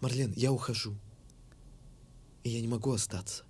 Марлен, 0.00 0.32
я 0.34 0.50
ухожу. 0.50 0.96
И 2.42 2.50
я 2.50 2.60
не 2.60 2.68
могу 2.68 2.90
остаться. 2.92 3.44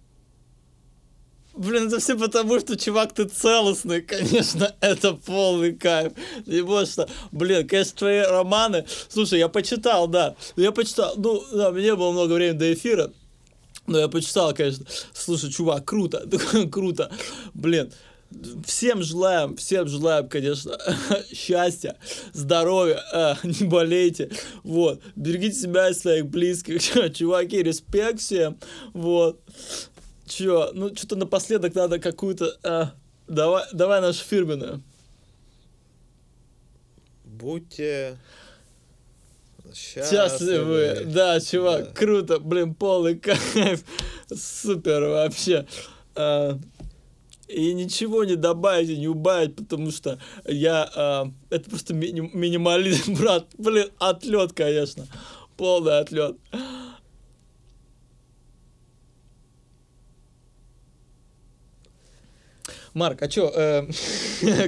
Блин, 1.55 1.89
это 1.89 1.99
все 1.99 2.17
потому, 2.17 2.61
что, 2.61 2.77
чувак, 2.77 3.13
ты 3.13 3.25
целостный, 3.25 4.03
конечно, 4.03 4.75
это 4.81 5.15
полный 5.15 5.75
кайф. 5.75 6.13
Не 6.47 6.87
что, 6.87 7.09
блин, 7.33 7.67
конечно, 7.67 7.99
твои 7.99 8.21
романы, 8.21 8.85
слушай, 9.09 9.39
я 9.39 9.49
почитал, 9.49 10.07
да, 10.07 10.37
я 10.57 10.71
почитал, 10.71 11.15
ну, 11.17 11.43
да, 11.53 11.73
мне 11.73 11.97
было 11.97 12.13
много 12.13 12.35
времени 12.35 12.59
до 12.59 12.73
эфира, 12.73 13.13
но 13.87 13.99
я 13.99 14.09
почитал, 14.09 14.55
конечно, 14.55 14.87
слушай, 15.13 15.51
чувак, 15.51 15.85
круто, 15.85 16.25
круто, 16.71 17.11
блин, 17.53 17.91
Всем 18.65 19.03
желаем, 19.03 19.57
всем 19.57 19.89
желаем, 19.89 20.29
конечно, 20.29 20.79
счастья, 21.35 21.97
здоровья, 22.33 23.03
э, 23.13 23.35
не 23.43 23.67
болейте, 23.67 24.31
вот, 24.63 25.01
берегите 25.17 25.59
себя 25.59 25.91
и 25.91 25.95
своих 25.95 26.27
близких, 26.27 26.81
чуваки, 27.13 27.61
респект 27.61 28.21
всем, 28.21 28.57
вот, 28.93 29.41
чё, 30.31 30.71
ну, 30.73 30.95
что-то 30.95 31.16
напоследок 31.16 31.75
надо 31.75 31.99
какую-то, 31.99 32.57
э, 32.62 32.87
давай, 33.27 33.64
давай 33.73 34.01
нашу 34.01 34.25
фирменную. 34.25 34.83
Будьте 37.25 38.19
счастливы. 39.75 40.11
счастливы. 40.11 41.03
Да, 41.07 41.40
чувак, 41.40 41.85
да. 41.85 41.93
круто, 41.93 42.38
блин, 42.38 42.75
полный 42.75 43.19
кайф, 43.19 43.85
супер 44.35 45.03
вообще. 45.09 45.66
А, 46.14 46.59
и 47.49 47.73
ничего 47.73 48.25
не 48.25 48.37
добавить 48.37 48.90
и 48.90 48.97
не 48.97 49.09
убавить, 49.09 49.57
потому 49.57 49.90
что 49.90 50.19
я... 50.45 50.90
А, 50.95 51.31
это 51.51 51.71
просто 51.71 51.95
ми- 51.95 52.12
минимализм, 52.12 53.14
брат. 53.19 53.47
Блин, 53.59 53.88
отлет, 53.99 54.53
конечно. 54.53 55.07
Полный 55.57 55.99
отлет. 55.99 56.37
Марк, 62.94 63.22
а 63.22 63.29
чё, 63.29 63.50
э, 63.55 63.88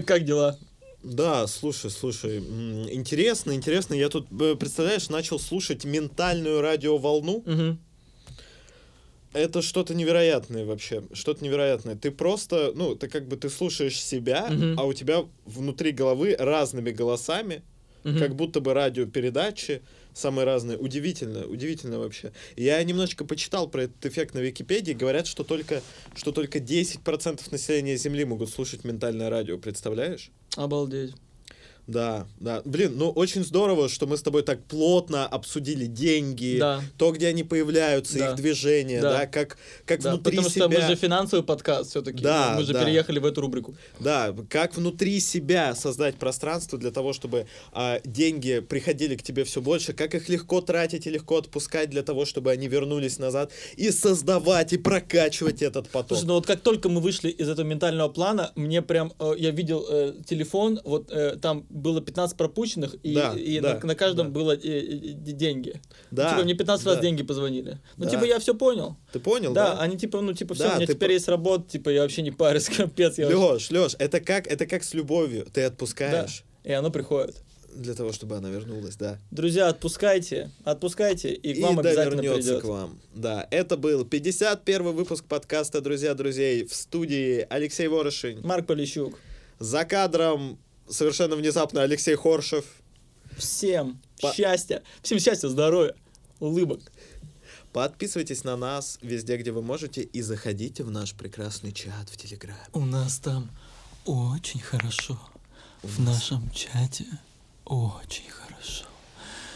как 0.06 0.24
дела? 0.24 0.58
Да, 1.02 1.46
слушай, 1.48 1.90
слушай, 1.90 2.38
интересно, 2.38 3.52
интересно. 3.52 3.94
Я 3.94 4.08
тут, 4.08 4.28
э, 4.40 4.54
представляешь, 4.54 5.08
начал 5.08 5.38
слушать 5.38 5.85
ментальную 5.85 6.61
радиоволну. 6.61 7.38
Угу 7.38 7.78
это 9.32 9.62
что-то 9.62 9.94
невероятное 9.94 10.64
вообще, 10.64 11.02
что-то 11.12 11.44
невероятное. 11.44 11.96
Ты 11.96 12.11
просто, 12.11 12.72
ну, 12.74 12.94
ты 12.94 13.08
как 13.08 13.28
бы 13.28 13.37
ты 13.37 13.48
слушаешь 13.48 14.00
себя, 14.00 14.46
mm-hmm. 14.48 14.74
а 14.76 14.85
у 14.85 14.92
тебя 14.92 15.24
внутри 15.44 15.92
головы 15.92 16.37
разными 16.38 16.90
голосами, 16.90 17.62
mm-hmm. 18.05 18.19
как 18.19 18.35
будто 18.37 18.61
бы 18.61 18.75
радиопередачи 18.75 19.83
самые 20.15 20.45
разные. 20.45 20.79
Удивительно, 20.79 21.47
удивительно 21.47 21.99
вообще. 21.99 22.33
Я 22.57 22.83
немножечко 22.83 23.25
почитал 23.25 23.69
про 23.69 23.85
этот 23.85 24.05
эффект 24.07 24.35
на 24.35 24.41
Википедии. 24.41 24.93
Говорят, 24.93 25.27
что 25.27 25.45
только, 25.45 25.83
что 26.15 26.33
только 26.33 26.59
10% 26.59 27.51
населения 27.51 27.97
Земли 27.97 28.25
могут 28.25 28.51
слушать 28.51 28.85
ментальное 28.85 29.31
радио. 29.31 29.59
Представляешь? 29.59 30.31
Обалдеть. 30.57 31.15
Да, 31.92 32.26
да. 32.40 32.62
Блин, 32.64 32.94
ну 32.96 33.11
очень 33.11 33.44
здорово, 33.44 33.88
что 33.88 34.07
мы 34.07 34.16
с 34.16 34.22
тобой 34.22 34.42
так 34.42 34.64
плотно 34.64 35.26
обсудили 35.26 35.87
деньги, 35.87 36.57
да. 36.59 36.83
то, 36.96 37.12
где 37.12 37.28
они 37.28 37.44
появляются, 37.44 38.18
да. 38.18 38.31
их 38.31 38.37
движение, 38.37 39.00
да, 39.02 39.18
да 39.18 39.26
как, 39.26 39.59
как 39.85 40.00
да, 40.00 40.11
внутри 40.11 40.37
потому 40.37 40.50
себя... 40.50 40.64
Потому 40.64 40.81
что 40.81 40.88
мы 40.88 40.94
же 40.94 41.00
финансовый 41.00 41.42
подкаст 41.42 41.90
все-таки, 41.90 42.22
да, 42.22 42.55
мы 42.57 42.64
же 42.64 42.72
да. 42.72 42.85
переехали 42.85 43.18
в 43.18 43.26
эту 43.26 43.42
рубрику. 43.42 43.74
Да, 44.00 44.35
как 44.48 44.74
внутри 44.76 45.20
себя 45.20 45.74
создать 45.74 46.16
пространство 46.16 46.78
для 46.78 46.90
того, 46.90 47.12
чтобы 47.12 47.46
а, 47.72 48.00
деньги 48.05 48.61
приходили 48.61 49.16
к 49.16 49.22
тебе 49.22 49.44
все 49.44 49.61
больше, 49.61 49.92
как 49.92 50.14
их 50.14 50.28
легко 50.28 50.61
тратить 50.62 51.07
и 51.07 51.11
легко 51.11 51.37
отпускать 51.37 51.90
для 51.90 52.02
того, 52.02 52.24
чтобы 52.24 52.50
они 52.50 52.68
вернулись 52.68 53.18
назад, 53.18 53.52
и 53.76 53.90
создавать, 53.90 54.72
и 54.72 54.78
прокачивать 54.78 55.61
этот 55.61 55.88
поток. 55.90 56.18
Слушай, 56.18 56.28
ну 56.28 56.35
вот 56.35 56.46
как 56.46 56.61
только 56.61 56.88
мы 56.88 57.00
вышли 57.00 57.28
из 57.28 57.48
этого 57.48 57.66
ментального 57.66 58.09
плана, 58.09 58.52
мне 58.55 58.81
прям, 58.81 59.12
э, 59.18 59.35
я 59.37 59.50
видел 59.50 59.85
э, 59.88 60.14
телефон, 60.26 60.81
вот 60.85 61.11
э, 61.11 61.37
там 61.37 61.66
было 61.83 62.01
15 62.01 62.37
пропущенных, 62.37 62.95
и, 63.03 63.14
да, 63.14 63.35
и 63.35 63.61
да, 63.61 63.75
на, 63.75 63.88
на 63.88 63.95
каждом 63.95 64.29
да. 64.29 64.33
было 64.33 64.53
э, 64.53 64.59
э, 64.62 65.12
деньги. 65.14 65.81
Да, 66.11 66.25
ну, 66.25 66.31
типа, 66.31 66.45
мне 66.45 66.55
15 66.55 66.85
да. 66.85 66.90
раз 66.92 67.01
деньги 67.01 67.23
позвонили. 67.23 67.79
Ну, 67.97 68.05
да. 68.05 68.11
типа, 68.11 68.25
я 68.25 68.38
все 68.38 68.55
понял. 68.55 68.97
Ты 69.12 69.18
понял, 69.18 69.53
да? 69.53 69.75
Да, 69.75 69.81
они 69.81 69.99
типа, 69.99 70.21
ну, 70.21 70.33
типа, 70.33 70.55
все, 70.55 70.64
да, 70.64 70.73
у 70.75 70.77
меня 70.77 70.87
теперь 70.87 71.09
по... 71.09 71.12
есть 71.12 71.29
работа, 71.29 71.68
типа, 71.68 71.90
я 71.90 72.03
вообще 72.03 72.23
не 72.23 72.31
парюсь, 72.31 72.68
капец. 72.77 73.18
Я 73.18 73.27
Леш, 73.27 73.37
вообще... 73.37 73.79
Леш, 73.79 73.97
это 73.99 74.21
как, 74.21 74.47
это 74.47 74.66
как 74.66 74.85
с 74.85 74.95
любовью. 74.95 75.47
Ты 75.53 75.62
отпускаешь. 75.62 76.45
Да, 76.64 76.71
и 76.71 76.73
оно 76.73 76.90
приходит. 76.90 77.37
Для 77.75 77.95
того, 77.95 78.12
чтобы 78.12 78.37
она 78.37 78.51
вернулась, 78.51 78.97
да. 78.97 79.18
Друзья, 79.31 79.68
отпускайте, 79.68 80.51
отпускайте, 80.62 81.33
и 81.33 81.55
к 81.55 81.62
вам 81.62 81.77
и 81.77 81.81
обязательно 81.81 82.23
придет. 82.23 82.61
к 82.61 82.64
вам. 82.64 83.01
Да, 83.14 83.49
это 83.51 83.77
был 83.79 84.05
51 84.05 84.92
выпуск 84.92 85.25
подкаста 85.25 85.81
«Друзья 85.81 86.14
друзей» 86.14 86.66
в 86.66 86.75
студии 86.75 87.47
Алексей 87.49 87.88
Ворошин. 87.88 88.40
Марк 88.45 88.66
Полищук. 88.66 89.18
За 89.59 89.85
кадром 89.85 90.59
совершенно 90.92 91.37
внезапно 91.37 91.83
Алексей 91.83 92.14
Хоршев. 92.14 92.64
Всем 93.37 94.00
По... 94.20 94.33
счастья, 94.33 94.83
всем 95.02 95.18
счастья, 95.18 95.48
здоровья, 95.48 95.94
улыбок. 96.38 96.81
Подписывайтесь 97.72 98.44
на 98.44 98.57
нас 98.57 98.98
везде, 99.00 99.38
где 99.38 99.50
вы 99.50 99.62
можете, 99.62 100.02
и 100.02 100.20
заходите 100.20 100.85
в 100.85 100.90
наш 100.90 101.14
прекрасный 101.14 101.72
чат 101.72 102.11
в 102.11 102.16
Телеграме. 102.16 102.61
У 102.72 102.85
нас 102.85 103.18
там 103.18 103.50
очень 104.05 104.61
хорошо. 104.61 105.18
У 105.83 105.87
в 105.87 105.98
нас... 106.00 106.16
нашем 106.16 106.50
чате 106.50 107.07
очень 107.64 108.28
хорошо. 108.31 108.85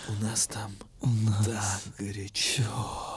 У 0.09 0.25
нас 0.25 0.47
там 0.47 0.75
У 1.03 1.09
нас 1.09 1.47
так 1.47 1.83
горячо. 1.99 3.16